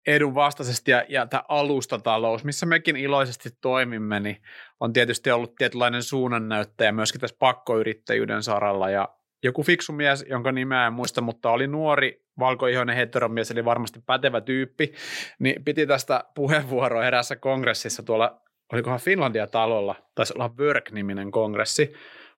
edun 0.06 0.34
vastaisesti 0.34 0.90
ja, 0.90 1.04
ja 1.08 1.26
tämä 1.26 1.42
alustatalous, 1.48 2.44
missä 2.44 2.66
mekin 2.66 2.96
iloisesti 2.96 3.48
toimimme, 3.60 4.20
niin 4.20 4.42
on 4.80 4.92
tietysti 4.92 5.30
ollut 5.30 5.54
tietynlainen 5.54 6.02
suunnannäyttäjä 6.02 6.92
myöskin 6.92 7.20
tässä 7.20 7.36
pakkoyrittäjyyden 7.38 8.42
saralla 8.42 8.90
ja, 8.90 9.08
joku 9.42 9.62
fiksu 9.62 9.92
mies, 9.92 10.24
jonka 10.28 10.52
nimeä 10.52 10.86
en 10.86 10.92
muista, 10.92 11.20
mutta 11.20 11.50
oli 11.50 11.66
nuori 11.66 12.24
valkoihoinen 12.38 12.96
heteromies, 12.96 13.50
eli 13.50 13.64
varmasti 13.64 14.00
pätevä 14.06 14.40
tyyppi, 14.40 14.92
niin 15.38 15.64
piti 15.64 15.86
tästä 15.86 16.24
puheenvuoroa 16.34 17.06
erässä 17.06 17.36
kongressissa 17.36 18.02
tuolla, 18.02 18.40
olikohan 18.72 19.00
Finlandia-talolla, 19.00 19.94
taisi 20.14 20.32
olla 20.36 20.54
Work-niminen 20.58 21.30
kongressi 21.30 21.92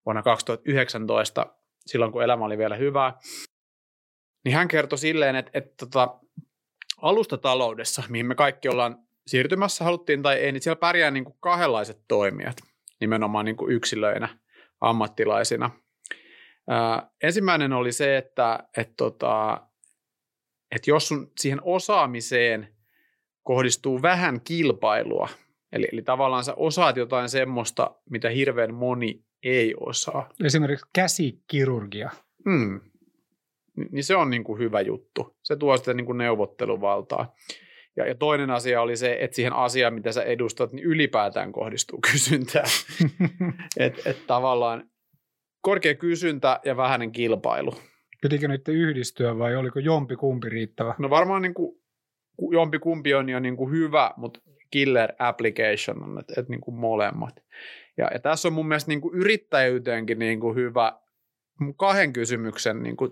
vuonna 0.07 0.23
2019, 0.23 1.47
silloin 1.87 2.13
kun 2.13 2.23
elämä 2.23 2.45
oli 2.45 2.59
vielä 2.59 2.77
hyvää. 2.77 3.19
niin 4.45 4.55
hän 4.55 4.69
kertoi 4.69 4.99
silleen, 4.99 5.37
että, 5.37 5.51
että 5.55 5.75
tota, 5.77 6.19
alustataloudessa, 7.05 8.03
mihin 8.09 8.27
me 8.27 8.35
kaikki 8.35 8.69
ollaan 8.69 8.99
siirtymässä, 9.27 9.85
haluttiin 9.85 10.23
tai 10.23 10.37
ei, 10.37 10.53
niin 10.53 10.63
siellä 10.63 10.81
pärjää 10.81 11.11
niin 11.11 11.25
kuin 11.25 11.37
kahdenlaiset 11.41 12.01
toimijat 12.09 12.57
nimenomaan 13.01 13.45
niin 13.45 13.57
kuin 13.57 13.73
yksilöinä, 13.73 14.39
ammattilaisina. 14.81 15.71
Ää, 16.69 17.11
ensimmäinen 17.23 17.73
oli 17.73 17.93
se, 17.93 18.17
että, 18.17 18.59
että, 18.77 18.95
tota, 18.97 19.61
että 20.75 20.91
jos 20.91 21.09
sun 21.09 21.33
siihen 21.41 21.61
osaamiseen 21.63 22.69
kohdistuu 23.43 24.03
vähän 24.03 24.41
kilpailua, 24.41 25.29
eli, 25.73 25.89
eli 25.93 26.03
tavallaan 26.03 26.45
sä 26.45 26.55
osaat 26.55 26.97
jotain 26.97 27.29
semmoista, 27.29 27.95
mitä 28.11 28.29
hirveän 28.29 28.75
moni 28.75 29.25
ei 29.43 29.75
osaa. 29.81 30.29
Esimerkiksi 30.45 30.87
käsikirurgia. 30.93 32.11
Hmm. 32.51 32.81
Niin 33.91 34.05
se 34.05 34.17
on 34.17 34.31
niin 34.31 34.45
kuin 34.45 34.59
hyvä 34.59 34.81
juttu. 34.81 35.34
Se 35.45 35.57
tuo 35.57 35.77
sitä 35.77 35.95
niin 35.95 36.07
kuin 36.07 36.19
neuvotteluvaltaa. 36.19 37.35
Ja, 37.97 38.07
ja 38.07 38.15
toinen 38.15 38.51
asia 38.51 38.83
oli 38.83 38.97
se, 38.97 39.17
että 39.21 39.35
siihen 39.35 39.53
asiaan, 39.53 39.95
mitä 39.95 40.13
sä 40.13 40.23
edustat, 40.23 40.73
niin 40.73 40.87
ylipäätään 40.87 41.53
kohdistuu 41.53 41.99
kysyntää. 42.13 42.65
että 43.77 44.11
et 44.11 44.27
tavallaan 44.27 44.91
korkea 45.61 45.95
kysyntä 45.95 46.61
ja 46.65 46.77
vähäinen 46.77 47.13
kilpailu. 47.13 47.75
Pitikö 48.23 48.49
niiden 48.49 48.75
yhdistyä 48.75 49.39
vai 49.39 49.57
oliko 49.57 49.79
jompi 49.79 50.17
kumpi 50.17 50.49
riittävä? 50.49 50.95
No 50.99 51.11
varmaan 51.11 51.43
niin 51.43 51.55
kuin, 51.55 51.83
jompi 52.53 52.79
kumpi 52.79 53.15
on 53.15 53.29
jo 53.29 53.41
niin 53.41 53.57
kuin 53.57 53.73
hyvä, 53.73 54.11
mutta 54.17 54.41
killer 54.71 55.13
application 55.19 56.03
on, 56.03 56.19
että 56.21 56.41
et 56.41 56.49
niin 56.49 56.61
kuin 56.61 56.75
molemmat. 56.75 57.35
Ja, 57.97 58.11
ja 58.13 58.19
tässä 58.19 58.49
on 58.49 58.55
mun 58.55 58.69
mielestä 58.69 58.91
niin 58.91 59.01
kuin 59.01 59.15
yrittäjyyteenkin 59.15 60.19
niin 60.19 60.41
kuin 60.41 60.57
hyvä 60.57 60.99
kahden 61.77 62.13
kysymyksen 62.13 62.83
niin 62.83 62.97
kuin 62.97 63.11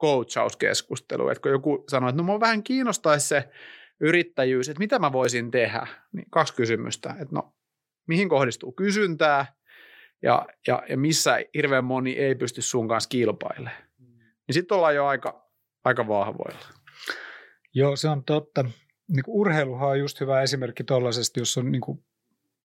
coachauskeskustelu. 0.00 1.28
Että 1.28 1.42
kun 1.42 1.50
joku 1.50 1.84
sanoo, 1.88 2.08
että 2.08 2.22
no 2.22 2.26
mua 2.26 2.40
vähän 2.40 2.62
kiinnostaisi 2.62 3.28
se 3.28 3.48
yrittäjyys, 4.00 4.68
että 4.68 4.78
mitä 4.78 4.98
mä 4.98 5.12
voisin 5.12 5.50
tehdä, 5.50 5.86
niin 6.12 6.26
kaksi 6.30 6.54
kysymystä. 6.54 7.10
Että 7.10 7.34
no, 7.34 7.54
mihin 8.08 8.28
kohdistuu 8.28 8.72
kysyntää 8.72 9.46
ja, 10.22 10.46
ja, 10.66 10.82
ja 10.88 10.96
missä 10.96 11.38
hirveän 11.54 11.84
moni 11.84 12.12
ei 12.12 12.34
pysty 12.34 12.62
sun 12.62 12.88
kanssa 12.88 13.08
kilpailemaan. 13.08 13.82
Niin 14.46 14.54
sitten 14.54 14.76
ollaan 14.76 14.94
jo 14.94 15.06
aika, 15.06 15.50
aika 15.84 16.08
vahvoilla. 16.08 16.66
Joo, 17.74 17.96
se 17.96 18.08
on 18.08 18.24
totta. 18.24 18.64
Niin 19.08 19.24
kuin 19.24 19.34
urheiluhan 19.34 19.88
on 19.88 19.98
just 19.98 20.20
hyvä 20.20 20.42
esimerkki 20.42 20.84
tuollaisesta, 20.84 21.40
jos 21.40 21.58
on 21.58 21.72
niin 21.72 21.80
kuin 21.80 22.04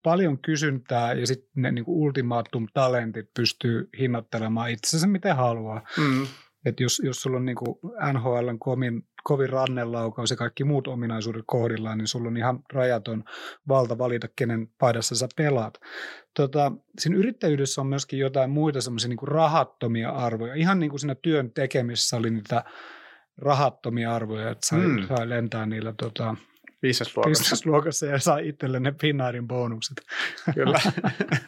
paljon 0.02 0.38
kysyntää 0.38 1.12
ja 1.12 1.26
sitten 1.26 1.50
ne 1.56 1.72
niin 1.72 1.84
kuin 1.84 1.96
ultimaatum 1.96 2.66
talentit 2.74 3.26
pystyy 3.36 3.88
hinnoittelemaan 3.98 4.70
itsensä 4.70 5.06
miten 5.06 5.36
haluaa. 5.36 5.86
Mm. 5.98 6.26
Et 6.64 6.80
jos, 6.80 7.02
jos 7.04 7.22
sulla 7.22 7.36
on 7.36 7.44
niin 7.44 7.56
kuin 7.56 7.78
NHLn 8.12 8.58
kovin, 8.58 9.06
kovin 9.24 9.50
rannelaukaus 9.50 10.30
ja 10.30 10.36
kaikki 10.36 10.64
muut 10.64 10.86
ominaisuudet 10.86 11.44
kohdillaan, 11.46 11.98
niin 11.98 12.08
sulla 12.08 12.28
on 12.28 12.36
ihan 12.36 12.58
rajaton 12.72 13.24
valta 13.68 13.98
valita, 13.98 14.28
kenen 14.36 14.68
paidassa 14.78 15.14
sä 15.14 15.28
pelaat. 15.36 15.80
Tota, 16.34 16.72
siinä 16.98 17.16
yrittäjyydessä 17.16 17.80
on 17.80 17.86
myöskin 17.86 18.18
jotain 18.18 18.50
muita 18.50 18.80
semmoisia 18.80 19.08
niin 19.08 19.28
rahattomia 19.28 20.10
arvoja. 20.10 20.54
Ihan 20.54 20.80
niin 20.80 20.90
kuin 20.90 21.00
siinä 21.00 21.14
työn 21.14 21.50
tekemisessä 21.50 22.16
oli 22.16 22.30
niitä 22.30 22.64
rahattomia 23.38 24.14
arvoja, 24.14 24.50
että 24.50 24.66
sai, 24.66 24.86
mm. 24.86 25.06
sai 25.08 25.28
lentää 25.28 25.66
niillä 25.66 25.94
tota, 25.96 26.36
Business-luokassa. 26.84 28.06
ja 28.06 28.18
saa 28.18 28.38
itselle 28.38 28.80
ne 28.80 28.94
Finnairin 29.00 29.48
bonukset. 29.48 30.02
Kyllä. 30.54 30.80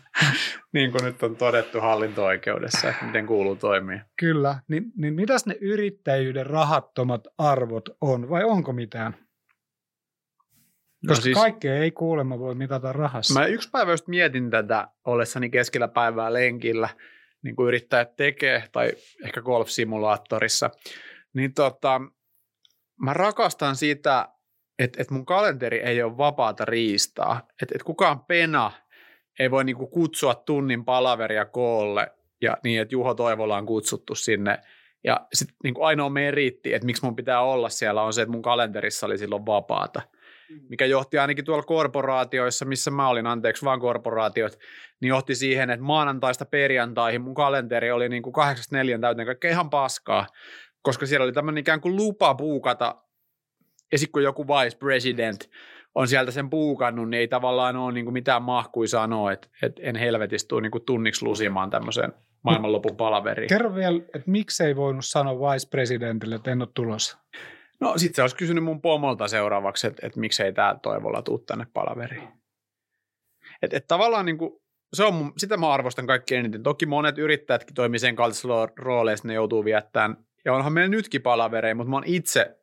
niin 0.72 0.92
kuin 0.92 1.04
nyt 1.04 1.22
on 1.22 1.36
todettu 1.36 1.80
hallinto-oikeudessa, 1.80 2.88
että 2.88 3.04
miten 3.04 3.26
kuuluu 3.26 3.56
toimia. 3.56 4.04
Kyllä. 4.18 4.58
Niin, 4.68 4.84
niin 4.96 5.14
mitäs 5.14 5.46
ne 5.46 5.56
yrittäjyyden 5.60 6.46
rahattomat 6.46 7.24
arvot 7.38 7.88
on, 8.00 8.28
vai 8.28 8.44
onko 8.44 8.72
mitään? 8.72 9.26
No 11.02 11.08
Koska 11.08 11.22
siis, 11.22 11.38
kaikkea 11.38 11.74
ei 11.74 11.90
kuulemma 11.90 12.38
voi 12.38 12.54
mitata 12.54 12.92
rahassa. 12.92 13.40
Mä 13.40 13.46
yksi 13.46 13.70
päivä 13.70 13.90
just 13.90 14.08
mietin 14.08 14.50
tätä 14.50 14.88
ollessani 15.04 15.50
keskellä 15.50 15.88
päivää 15.88 16.32
lenkillä, 16.32 16.88
niin 17.42 17.56
kuin 17.56 17.68
yrittäjät 17.68 18.16
tekee, 18.16 18.64
tai 18.72 18.92
ehkä 19.24 19.40
golf-simulaattorissa. 19.40 20.70
Niin 21.34 21.54
tota, 21.54 22.00
mä 23.00 23.12
rakastan 23.12 23.76
sitä, 23.76 24.28
että 24.78 25.02
et 25.02 25.10
mun 25.10 25.26
kalenteri 25.26 25.78
ei 25.78 26.02
ole 26.02 26.16
vapaata 26.16 26.64
riistaa. 26.64 27.46
Että 27.62 27.74
et 27.74 27.82
kukaan 27.82 28.20
pena 28.20 28.72
ei 29.38 29.50
voi 29.50 29.64
niinku 29.64 29.86
kutsua 29.86 30.34
tunnin 30.34 30.84
palaveria 30.84 31.44
koolle 31.44 32.12
ja 32.42 32.56
niin, 32.64 32.80
että 32.80 32.94
Juho 32.94 33.14
Toivola 33.14 33.56
on 33.56 33.66
kutsuttu 33.66 34.14
sinne. 34.14 34.58
Ja 35.04 35.26
sitten 35.32 35.56
niinku 35.64 35.82
ainoa 35.82 36.10
meriitti, 36.10 36.74
että 36.74 36.86
miksi 36.86 37.04
mun 37.04 37.16
pitää 37.16 37.40
olla 37.40 37.68
siellä, 37.68 38.02
on 38.02 38.12
se, 38.12 38.22
että 38.22 38.32
mun 38.32 38.42
kalenterissa 38.42 39.06
oli 39.06 39.18
silloin 39.18 39.46
vapaata. 39.46 40.02
Mm. 40.50 40.60
Mikä 40.68 40.86
johti 40.86 41.18
ainakin 41.18 41.44
tuolla 41.44 41.62
korporaatioissa, 41.62 42.64
missä 42.64 42.90
mä 42.90 43.08
olin, 43.08 43.26
anteeksi 43.26 43.64
vaan 43.64 43.80
korporaatiot, 43.80 44.58
niin 45.00 45.08
johti 45.08 45.34
siihen, 45.34 45.70
että 45.70 45.84
maanantaista 45.84 46.44
perjantaihin 46.44 47.20
mun 47.20 47.34
kalenteri 47.34 47.90
oli 47.90 48.08
niin 48.08 48.22
kuin 48.22 48.34
8.4 48.94 49.00
täyteen 49.00 49.26
kaikkea 49.26 49.50
ihan 49.50 49.70
paskaa, 49.70 50.26
koska 50.82 51.06
siellä 51.06 51.24
oli 51.24 51.32
tämmöinen 51.32 51.60
ikään 51.60 51.80
kuin 51.80 51.96
lupa 51.96 52.34
puukata 52.34 53.05
ja 53.92 53.98
sitten 53.98 54.12
kun 54.12 54.22
joku 54.22 54.46
vice 54.46 54.78
president 54.78 55.50
on 55.94 56.08
sieltä 56.08 56.30
sen 56.30 56.50
puukannut, 56.50 57.10
niin 57.10 57.20
ei 57.20 57.28
tavallaan 57.28 57.76
ole 57.76 57.92
niin 57.92 58.04
kuin 58.04 58.12
mitään 58.12 58.42
mahkui 58.42 58.88
sanoa, 58.88 59.32
että, 59.32 59.48
että 59.62 59.82
en 59.84 59.96
helvetistuu 59.96 60.60
niin 60.60 60.70
kuin 60.70 60.84
tunniksi 60.84 61.24
lusimaan 61.24 61.70
tämmöiseen 61.70 62.12
maailmanlopun 62.42 62.96
palaveriin. 62.96 63.48
Kerro 63.48 63.74
vielä, 63.74 64.00
että 64.14 64.30
miksei 64.30 64.76
voinut 64.76 65.04
sanoa 65.04 65.52
vice 65.52 65.68
presidentille, 65.68 66.34
että 66.34 66.50
en 66.50 66.62
ole 66.62 66.68
tulossa? 66.74 67.18
No 67.80 67.98
sitten 67.98 68.14
se 68.14 68.22
olisi 68.22 68.36
kysynyt 68.36 68.64
mun 68.64 68.80
pomolta 68.80 69.28
seuraavaksi, 69.28 69.86
että, 69.86 70.06
että 70.06 70.20
miksei 70.20 70.52
tämä 70.52 70.78
Toivolla 70.82 71.22
tuu 71.22 71.38
tänne 71.38 71.66
palaveriin. 71.72 72.28
Että 73.62 73.76
et 73.76 73.86
tavallaan 73.88 74.26
niin 74.26 74.38
kuin, 74.38 74.50
se 74.92 75.04
on 75.04 75.14
mun, 75.14 75.32
sitä 75.36 75.56
mä 75.56 75.72
arvostan 75.72 76.06
kaikkein 76.06 76.38
eniten. 76.38 76.62
Toki 76.62 76.86
monet 76.86 77.18
yrittäjätkin 77.18 77.74
toimii 77.74 77.98
sen 77.98 78.16
kaltaisilla 78.16 78.68
rooleissa, 78.76 79.28
ne 79.28 79.34
joutuu 79.34 79.64
viettämään. 79.64 80.16
Ja 80.44 80.54
onhan 80.54 80.72
meillä 80.72 80.88
nytkin 80.88 81.22
palavereja, 81.22 81.74
mutta 81.74 81.90
mä 81.90 81.96
oon 81.96 82.04
itse 82.06 82.58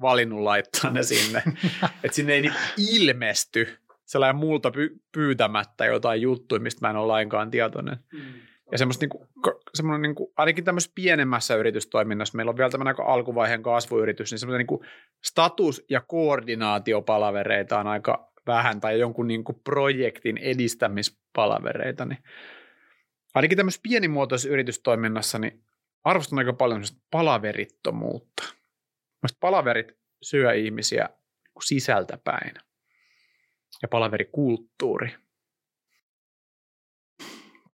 valinnut 0.00 0.40
laittaa 0.40 0.90
ne 0.90 1.02
sinne. 1.02 1.42
että 2.04 2.14
sinne 2.14 2.32
ei 2.32 2.40
niinku 2.40 2.58
ilmesty 2.92 3.78
sellainen 4.04 4.36
multa 4.36 4.68
py- 4.68 5.00
pyytämättä 5.12 5.84
jotain 5.84 6.22
juttuja, 6.22 6.60
mistä 6.60 6.86
mä 6.86 6.90
en 6.90 6.96
ole 6.96 7.06
lainkaan 7.06 7.50
tietoinen. 7.50 7.96
Mm. 8.12 8.20
Ja 8.72 8.78
semmoista 8.78 9.02
niinku, 9.02 9.26
semmoinen 9.74 10.02
niinku, 10.02 10.32
ainakin 10.36 10.64
tämmöisessä 10.64 10.92
pienemmässä 10.94 11.54
yritystoiminnassa, 11.54 12.36
meillä 12.36 12.50
on 12.50 12.56
vielä 12.56 12.70
tämmöinen 12.70 12.90
aika 12.90 13.04
alkuvaiheen 13.04 13.62
kasvuyritys, 13.62 14.30
niin 14.30 14.38
semmoinen 14.38 14.58
niinku 14.58 14.84
status- 15.24 15.84
ja 15.90 16.00
koordinaatiopalavereita 16.00 17.78
on 17.78 17.86
aika 17.86 18.32
vähän, 18.46 18.80
tai 18.80 19.00
jonkun 19.00 19.26
niinku 19.26 19.52
projektin 19.52 20.38
edistämispalavereita, 20.38 22.04
niin 22.04 22.18
ainakin 23.34 23.56
tämmöisessä 23.56 23.82
pienimuotoisessa 23.82 24.48
yritystoiminnassa, 24.48 25.38
niin 25.38 25.62
arvostan 26.04 26.38
aika 26.38 26.52
paljon 26.52 26.82
palaverittomuutta. 27.10 28.55
Palaverit 29.40 29.86
syö 30.22 30.54
ihmisiä 30.54 31.08
sisältä 31.64 32.18
päin. 32.24 32.54
Ja 33.82 33.88
palaverikulttuuri. 33.88 35.14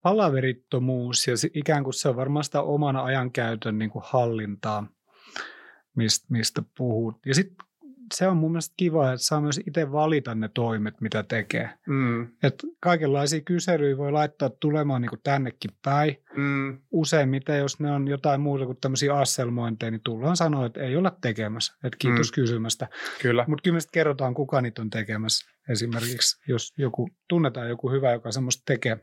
Palaverittomuus 0.02 1.26
ja 1.26 1.34
ikään 1.54 1.84
kuin 1.84 1.94
se 1.94 2.08
on 2.08 2.16
varmaan 2.16 2.44
sitä 2.44 2.62
oman 2.62 2.96
ajankäytön 2.96 3.78
niin 3.78 3.90
kuin 3.90 4.04
hallintaa, 4.06 4.86
mistä, 5.96 6.26
mistä 6.30 6.62
puhut. 6.76 7.16
Ja 7.26 7.34
sitten 7.34 7.66
se 8.14 8.28
on 8.28 8.36
mun 8.36 8.50
mielestä 8.52 8.74
kiva, 8.76 9.12
että 9.12 9.24
saa 9.24 9.40
myös 9.40 9.60
itse 9.66 9.92
valita 9.92 10.34
ne 10.34 10.50
toimet, 10.54 11.00
mitä 11.00 11.22
tekee. 11.22 11.70
Mm. 11.86 12.22
Et 12.42 12.64
kaikenlaisia 12.80 13.40
kyselyjä 13.40 13.96
voi 13.96 14.12
laittaa 14.12 14.50
tulemaan 14.50 15.02
niin 15.02 15.10
kuin 15.10 15.20
tännekin 15.22 15.70
päin. 15.84 16.16
Mm. 16.36 16.78
Useimmiten, 16.90 17.58
jos 17.58 17.80
ne 17.80 17.90
on 17.92 18.08
jotain 18.08 18.40
muuta 18.40 18.66
kuin 18.66 18.78
tämmöisiä 18.80 19.14
asselmointeja, 19.14 19.90
niin 19.90 20.00
tullaan 20.04 20.36
sanoa, 20.36 20.66
että 20.66 20.80
ei 20.80 20.96
olla 20.96 21.16
tekemässä. 21.20 21.74
Että 21.84 21.96
kiitos 21.98 22.30
mm. 22.30 22.34
kysymästä. 22.34 22.88
Kyllä. 23.22 23.44
Mutta 23.48 23.62
kyllä 23.62 23.74
me 23.74 23.80
kerrotaan, 23.92 24.34
kuka 24.34 24.60
niitä 24.60 24.82
on 24.82 24.90
tekemässä. 24.90 25.50
Esimerkiksi, 25.68 26.42
jos 26.48 26.72
joku 26.78 27.10
tunnetaan 27.28 27.68
joku 27.68 27.90
hyvä, 27.90 28.12
joka 28.12 28.32
semmoista 28.32 28.62
tekee. 28.66 28.98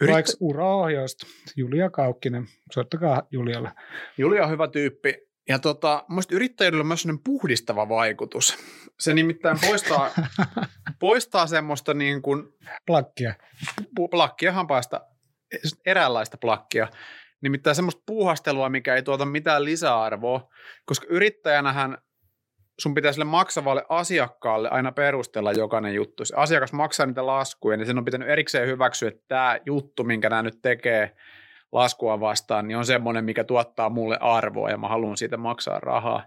Yrittä... 0.00 0.14
Vaikka 0.14 0.32
uraohjausta, 0.40 1.26
Julia 1.56 1.90
Kaukkinen, 1.90 2.46
soittakaa 2.72 3.22
Julialle. 3.30 3.72
Julia 4.18 4.44
on 4.44 4.50
hyvä 4.50 4.68
tyyppi 4.68 5.25
ja 5.48 5.58
tota, 5.58 6.04
mielestäni 6.08 6.36
yrittäjyydellä 6.36 6.82
on 6.82 6.86
myös 6.86 7.02
sellainen 7.02 7.24
puhdistava 7.24 7.88
vaikutus. 7.88 8.58
Se 9.00 9.14
nimittäin 9.14 9.58
poistaa, 9.60 10.10
poistaa 10.98 11.46
semmoista 11.46 11.94
niin 11.94 12.22
kuin... 12.22 12.42
Plakkia. 12.86 13.34
Plakkia 14.10 14.52
hampaista, 14.52 15.00
eräänlaista 15.86 16.38
plakkia. 16.40 16.88
Nimittäin 17.40 17.76
semmoista 17.76 18.02
puuhastelua, 18.06 18.68
mikä 18.68 18.94
ei 18.94 19.02
tuota 19.02 19.24
mitään 19.24 19.64
lisäarvoa, 19.64 20.50
koska 20.84 21.06
yrittäjänähän 21.10 21.98
sun 22.78 22.94
pitää 22.94 23.12
sille 23.12 23.24
maksavalle 23.24 23.84
asiakkaalle 23.88 24.68
aina 24.70 24.92
perustella 24.92 25.52
jokainen 25.52 25.94
juttu. 25.94 26.24
Se 26.24 26.34
asiakas 26.36 26.72
maksaa 26.72 27.06
niitä 27.06 27.26
laskuja, 27.26 27.76
niin 27.76 27.86
sen 27.86 27.98
on 27.98 28.04
pitänyt 28.04 28.28
erikseen 28.28 28.68
hyväksyä, 28.68 29.08
että 29.08 29.24
tämä 29.28 29.58
juttu, 29.66 30.04
minkä 30.04 30.30
nämä 30.30 30.42
nyt 30.42 30.58
tekee, 30.62 31.16
laskua 31.72 32.20
vastaan, 32.20 32.68
niin 32.68 32.78
on 32.78 32.86
semmoinen, 32.86 33.24
mikä 33.24 33.44
tuottaa 33.44 33.90
mulle 33.90 34.18
arvoa 34.20 34.70
ja 34.70 34.78
mä 34.78 34.88
haluan 34.88 35.16
siitä 35.16 35.36
maksaa 35.36 35.80
rahaa. 35.80 36.26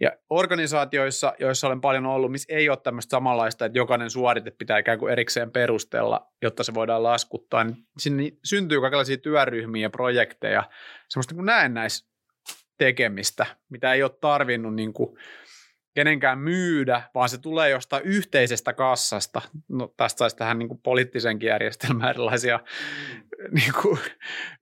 Ja 0.00 0.10
organisaatioissa, 0.30 1.34
joissa 1.38 1.66
olen 1.66 1.80
paljon 1.80 2.06
ollut, 2.06 2.32
missä 2.32 2.54
ei 2.54 2.68
ole 2.68 2.78
tämmöistä 2.82 3.10
samanlaista, 3.10 3.64
että 3.64 3.78
jokainen 3.78 4.10
suorite 4.10 4.50
pitää 4.50 4.78
ikään 4.78 4.98
kuin 4.98 5.12
erikseen 5.12 5.50
perustella, 5.50 6.32
jotta 6.42 6.64
se 6.64 6.74
voidaan 6.74 7.02
laskuttaa, 7.02 7.64
niin 7.64 7.76
sinne 7.98 8.30
syntyy 8.44 8.80
kaikenlaisia 8.80 9.16
työryhmiä 9.16 9.82
ja 9.82 9.90
projekteja, 9.90 10.62
semmoista 11.08 11.34
niin 11.34 11.44
näennäis 11.44 12.10
tekemistä, 12.78 13.46
mitä 13.68 13.92
ei 13.92 14.02
ole 14.02 14.10
tarvinnut 14.20 14.74
niin 14.74 14.92
kuin 14.92 15.18
kenenkään 15.94 16.38
myydä, 16.38 17.02
vaan 17.14 17.28
se 17.28 17.38
tulee 17.38 17.70
jostain 17.70 18.02
yhteisestä 18.04 18.72
kassasta. 18.72 19.42
No, 19.68 19.94
tästä 19.96 20.18
saisi 20.18 20.36
tähän 20.36 20.58
niin 20.58 20.68
kuin 20.68 20.80
poliittisenkin 20.82 21.46
järjestelmään 21.46 22.10
erilaisia 22.10 22.58
mm. 22.58 23.54
niin 23.54 23.72
kuin, 23.82 23.98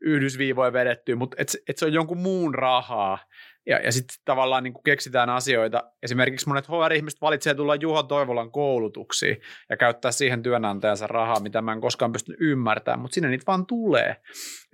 yhdysviivoja 0.00 0.72
vedettyä, 0.72 1.16
mutta 1.16 1.36
et, 1.40 1.56
et 1.68 1.78
se 1.78 1.86
on 1.86 1.92
jonkun 1.92 2.18
muun 2.18 2.54
rahaa, 2.54 3.18
ja, 3.68 3.78
ja 3.78 3.92
sitten 3.92 4.16
tavallaan 4.24 4.64
niin 4.64 4.74
keksitään 4.84 5.30
asioita. 5.30 5.82
Esimerkiksi 6.02 6.48
monet 6.48 6.68
HR-ihmiset 6.68 7.20
valitsee 7.20 7.54
tulla 7.54 7.74
Juho 7.74 8.02
Toivolan 8.02 8.50
koulutuksiin 8.50 9.36
ja 9.70 9.76
käyttää 9.76 10.12
siihen 10.12 10.42
työnantajansa 10.42 11.06
rahaa, 11.06 11.40
mitä 11.40 11.62
mä 11.62 11.72
en 11.72 11.80
koskaan 11.80 12.12
pysty 12.12 12.36
ymmärtämään, 12.40 13.00
mutta 13.00 13.14
sinne 13.14 13.28
niitä 13.28 13.44
vaan 13.46 13.66
tulee. 13.66 14.16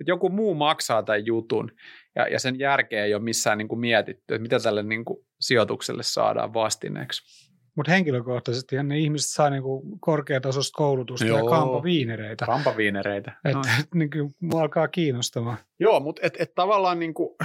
Et 0.01 0.07
joku 0.07 0.29
muu 0.29 0.55
maksaa 0.55 1.03
tämän 1.03 1.25
jutun 1.25 1.71
ja, 2.15 2.27
ja 2.27 2.39
sen 2.39 2.59
järkeä 2.59 3.05
ei 3.05 3.13
ole 3.13 3.23
missään 3.23 3.57
niin 3.57 3.67
kuin 3.67 3.79
mietitty, 3.79 4.35
että 4.35 4.41
mitä 4.41 4.59
tälle 4.59 4.83
niin 4.83 5.05
kuin 5.05 5.25
sijoitukselle 5.39 6.03
saadaan 6.03 6.53
vastineeksi. 6.53 7.45
Mutta 7.75 7.91
henkilökohtaisesti 7.91 8.83
ne 8.83 8.99
ihmiset 8.99 9.29
saa 9.31 9.49
niinku 9.49 9.97
korkeatasoista 9.99 10.77
koulutusta 10.77 11.25
Joo, 11.25 11.37
ja 11.37 11.45
kampaviinereitä. 11.49 12.45
Kampaviinereitä. 12.45 13.31
Että 13.45 13.57
no. 13.57 13.63
et, 13.79 13.93
niinku, 13.95 14.35
mua 14.41 14.61
alkaa 14.61 14.87
kiinnostamaan. 14.87 15.57
Joo, 15.79 15.99
mutta 15.99 16.21
et, 16.23 16.33
et 16.39 16.55
tavallaan 16.55 16.99
niinku, 16.99 17.35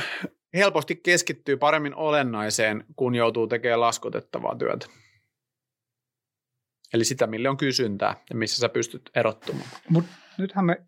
helposti 0.55 0.97
keskittyy 0.97 1.57
paremmin 1.57 1.95
olennaiseen, 1.95 2.85
kun 2.97 3.15
joutuu 3.15 3.47
tekemään 3.47 3.81
laskutettavaa 3.81 4.57
työtä. 4.57 4.87
Eli 6.95 7.05
sitä, 7.05 7.27
mille 7.27 7.49
on 7.49 7.57
kysyntää 7.57 8.17
ja 8.31 8.37
missä 8.37 8.61
sä 8.61 8.69
pystyt 8.69 9.11
erottumaan. 9.15 9.69
Mutta 9.89 10.11
nythän 10.39 10.65
me 10.65 10.87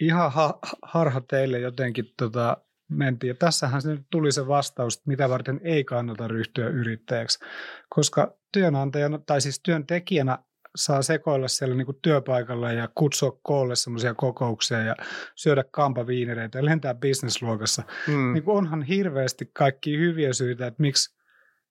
ihan 0.00 0.32
ha- 0.32 0.58
harha 0.82 1.20
teille 1.20 1.58
jotenkin 1.58 2.14
tota, 2.18 2.56
mentiin. 2.90 3.28
Ja 3.28 3.34
tässähän 3.34 3.82
se 3.82 3.90
nyt 3.90 4.06
tuli 4.10 4.32
se 4.32 4.48
vastaus, 4.48 4.96
että 4.96 5.08
mitä 5.08 5.28
varten 5.28 5.60
ei 5.64 5.84
kannata 5.84 6.28
ryhtyä 6.28 6.68
yrittäjäksi, 6.68 7.38
koska 7.88 8.38
työnantajana 8.52 9.18
tai 9.18 9.40
siis 9.40 9.60
työntekijänä 9.62 10.38
saa 10.76 11.02
sekoilla 11.02 11.48
siellä 11.48 11.74
niin 11.74 11.86
kuin 11.86 11.98
työpaikalla 12.02 12.72
ja 12.72 12.88
kutsua 12.94 13.38
koolle 13.42 13.76
semmoisia 13.76 14.14
kokouksia 14.14 14.82
ja 14.82 14.96
syödä 15.34 15.64
kampaviinereitä 15.70 16.58
ja 16.58 16.64
lentää 16.64 16.94
bisnesluokassa. 16.94 17.82
Mm. 18.08 18.32
Niin 18.32 18.44
onhan 18.46 18.82
hirveästi 18.82 19.50
kaikki 19.52 19.98
hyviä 19.98 20.32
syitä, 20.32 20.66
että 20.66 20.82
miksi 20.82 21.16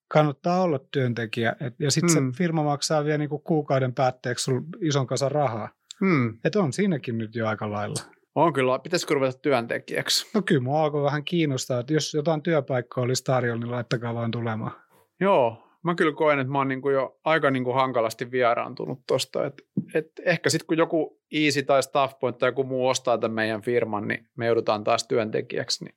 kannattaa 0.07 0.61
olla 0.61 0.79
työntekijä. 0.91 1.55
Et, 1.59 1.73
ja 1.79 1.91
sitten 1.91 2.23
mm. 2.23 2.31
se 2.31 2.37
firma 2.37 2.63
maksaa 2.63 3.05
vielä 3.05 3.17
niin 3.17 3.29
kuin 3.29 3.41
kuukauden 3.43 3.93
päätteeksi 3.93 4.51
ison 4.81 5.07
kasan 5.07 5.31
rahaa. 5.31 5.69
Mm. 6.01 6.39
Että 6.43 6.59
on 6.59 6.73
siinäkin 6.73 7.17
nyt 7.17 7.35
jo 7.35 7.47
aika 7.47 7.71
lailla. 7.71 8.03
On 8.35 8.53
kyllä. 8.53 8.79
Pitäisikö 8.79 9.13
ruveta 9.13 9.39
työntekijäksi? 9.39 10.31
No 10.33 10.41
kyllä 10.41 10.61
mua 10.61 10.83
alkoi 10.83 11.03
vähän 11.03 11.23
kiinnostaa, 11.23 11.79
että 11.79 11.93
jos 11.93 12.13
jotain 12.13 12.41
työpaikkaa 12.41 13.03
olisi 13.03 13.23
tarjolla, 13.23 13.59
niin 13.59 13.71
laittakaa 13.71 14.13
vaan 14.13 14.31
tulemaan. 14.31 14.71
Joo, 15.19 15.64
mä 15.85 15.95
kyllä 15.95 16.13
koen, 16.13 16.39
että 16.39 16.51
mä 16.51 16.57
oon 16.57 16.67
niin 16.67 16.81
kuin 16.81 16.93
jo 16.93 17.19
aika 17.23 17.51
niin 17.51 17.63
kuin 17.63 17.75
hankalasti 17.75 18.31
vieraantunut 18.31 18.99
tuosta. 19.07 19.45
Et, 19.45 19.53
et 19.93 20.11
ehkä 20.25 20.49
sitten 20.49 20.67
kun 20.67 20.77
joku 20.77 21.21
Easy 21.31 21.63
tai 21.63 21.83
Staffpoint 21.83 22.37
tai 22.37 22.49
joku 22.49 22.63
muu 22.63 22.87
ostaa 22.87 23.17
tämän 23.17 23.35
meidän 23.35 23.61
firman, 23.61 24.07
niin 24.07 24.27
me 24.37 24.45
joudutaan 24.45 24.83
taas 24.83 25.07
työntekijäksi, 25.07 25.85
niin 25.85 25.95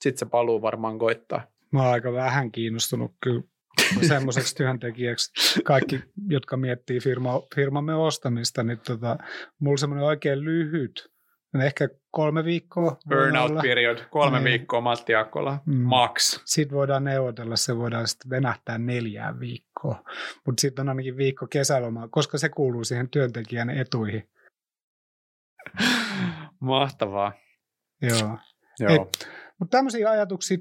sitten 0.00 0.18
se 0.18 0.26
paluu 0.26 0.62
varmaan 0.62 0.98
koittaa. 0.98 1.46
Mä 1.70 1.82
oon 1.82 1.92
aika 1.92 2.12
vähän 2.12 2.52
kiinnostunut 2.52 3.12
kyllä 3.22 3.42
semmoiseksi 4.08 4.54
työntekijäksi. 4.54 5.62
Kaikki, 5.62 6.00
jotka 6.28 6.56
miettii 6.56 7.00
firma, 7.00 7.42
firmamme 7.54 7.94
ostamista, 7.94 8.62
niin 8.62 8.78
tota, 8.86 9.18
mulla 9.58 9.74
on 9.74 9.78
semmoinen 9.78 10.06
oikein 10.06 10.44
lyhyt 10.44 11.11
Ehkä 11.60 11.88
kolme 12.10 12.44
viikkoa. 12.44 12.96
Burnout 13.08 13.52
period, 13.62 13.98
kolme 14.10 14.38
niin. 14.38 14.44
viikkoa 14.44 14.80
Matti 14.80 15.14
Akkola, 15.14 15.58
mm. 15.66 15.74
max. 15.74 16.40
Sitten 16.44 16.76
voidaan 16.76 17.04
neuvotella, 17.04 17.56
se 17.56 17.76
voidaan 17.76 18.08
sitten 18.08 18.30
venähtää 18.30 18.78
neljään 18.78 19.40
viikkoa. 19.40 20.04
Mutta 20.46 20.60
sitten 20.60 20.82
on 20.82 20.88
ainakin 20.88 21.16
viikko 21.16 21.46
kesälomaa, 21.46 22.08
koska 22.08 22.38
se 22.38 22.48
kuuluu 22.48 22.84
siihen 22.84 23.08
työntekijän 23.08 23.70
etuihin. 23.70 24.28
Mahtavaa. 26.60 27.32
Joo. 28.02 28.38
Joo. 28.80 29.10
Mutta 29.58 29.76
tämmöisiä 29.76 30.10
ajatuksia 30.10 30.58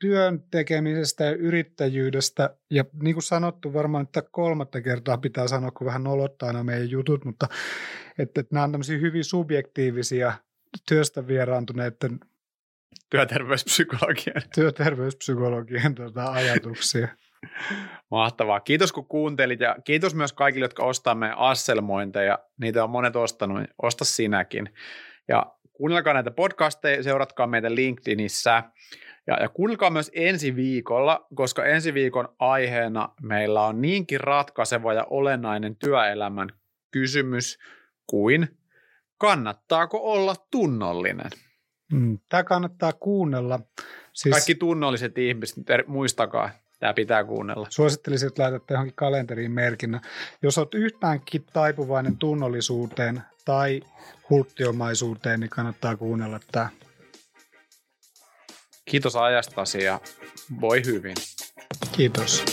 työn 0.00 0.42
tekemisestä 0.50 1.24
ja 1.24 1.30
yrittäjyydestä. 1.30 2.56
Ja 2.70 2.84
niin 3.02 3.14
kuin 3.14 3.22
sanottu, 3.22 3.72
varmaan 3.72 4.02
että 4.02 4.22
kolmatta 4.30 4.80
kertaa 4.80 5.18
pitää 5.18 5.48
sanoa, 5.48 5.70
kun 5.70 5.86
vähän 5.86 6.04
nolottaa 6.04 6.46
aina 6.46 6.64
meidän 6.64 6.90
jutut, 6.90 7.24
mutta 7.24 7.46
että, 8.18 8.40
että 8.40 8.54
nämä 8.54 8.64
on 8.64 8.72
tämmöisiä 8.72 8.98
hyvin 8.98 9.24
subjektiivisia 9.24 10.32
työstä 10.88 11.26
vieraantuneiden 11.26 12.20
työterveyspsykologian, 13.10 14.42
työterveyspsykologian 14.54 15.94
tuota, 15.94 16.32
ajatuksia. 16.32 17.08
Mahtavaa. 18.10 18.60
Kiitos 18.60 18.92
kun 18.92 19.06
kuuntelit 19.06 19.60
ja 19.60 19.76
kiitos 19.84 20.14
myös 20.14 20.32
kaikille, 20.32 20.64
jotka 20.64 20.84
ostaa 20.84 21.14
meidän 21.14 21.38
asselmointeja. 21.38 22.38
Niitä 22.60 22.84
on 22.84 22.90
monet 22.90 23.16
ostanut, 23.16 23.58
niin 23.58 23.68
osta 23.82 24.04
sinäkin. 24.04 24.74
Ja 25.28 25.46
kuunnelkaa 25.80 26.14
näitä 26.14 26.30
podcasteja, 26.30 27.02
seuratkaa 27.02 27.46
meitä 27.46 27.74
LinkedInissä. 27.74 28.62
Ja, 29.26 29.36
ja 29.42 29.48
kuunnelkaa 29.48 29.90
myös 29.90 30.10
ensi 30.14 30.56
viikolla, 30.56 31.26
koska 31.34 31.64
ensi 31.64 31.94
viikon 31.94 32.28
aiheena 32.38 33.08
meillä 33.22 33.62
on 33.62 33.80
niinkin 33.80 34.20
ratkaiseva 34.20 34.92
ja 34.92 35.06
olennainen 35.10 35.76
työelämän 35.76 36.48
kysymys 36.90 37.58
kuin 38.06 38.48
kannattaako 39.18 40.12
olla 40.12 40.34
tunnollinen? 40.50 41.30
Mm, 41.92 42.18
tämä 42.28 42.44
kannattaa 42.44 42.92
kuunnella. 42.92 43.60
Siis, 44.12 44.32
Kaikki 44.32 44.54
tunnolliset 44.54 45.18
ihmiset, 45.18 45.64
muistakaa, 45.86 46.50
tämä 46.78 46.94
pitää 46.94 47.24
kuunnella. 47.24 47.66
Suosittelisin, 47.70 48.28
että 48.28 48.42
laitatte 48.42 48.74
johonkin 48.74 48.96
kalenteriin 48.96 49.52
merkinnä. 49.52 50.00
Jos 50.42 50.58
olet 50.58 50.74
yhtäänkin 50.74 51.44
taipuvainen 51.52 52.16
tunnollisuuteen 52.16 53.22
tai 53.50 53.80
hulttiomaisuuteen, 54.30 55.40
niin 55.40 55.50
kannattaa 55.50 55.96
kuunnella 55.96 56.40
tämä. 56.52 56.68
Kiitos 58.84 59.16
ajastasi 59.16 59.84
ja 59.84 60.00
voi 60.60 60.84
hyvin. 60.84 61.16
Kiitos. 61.92 62.44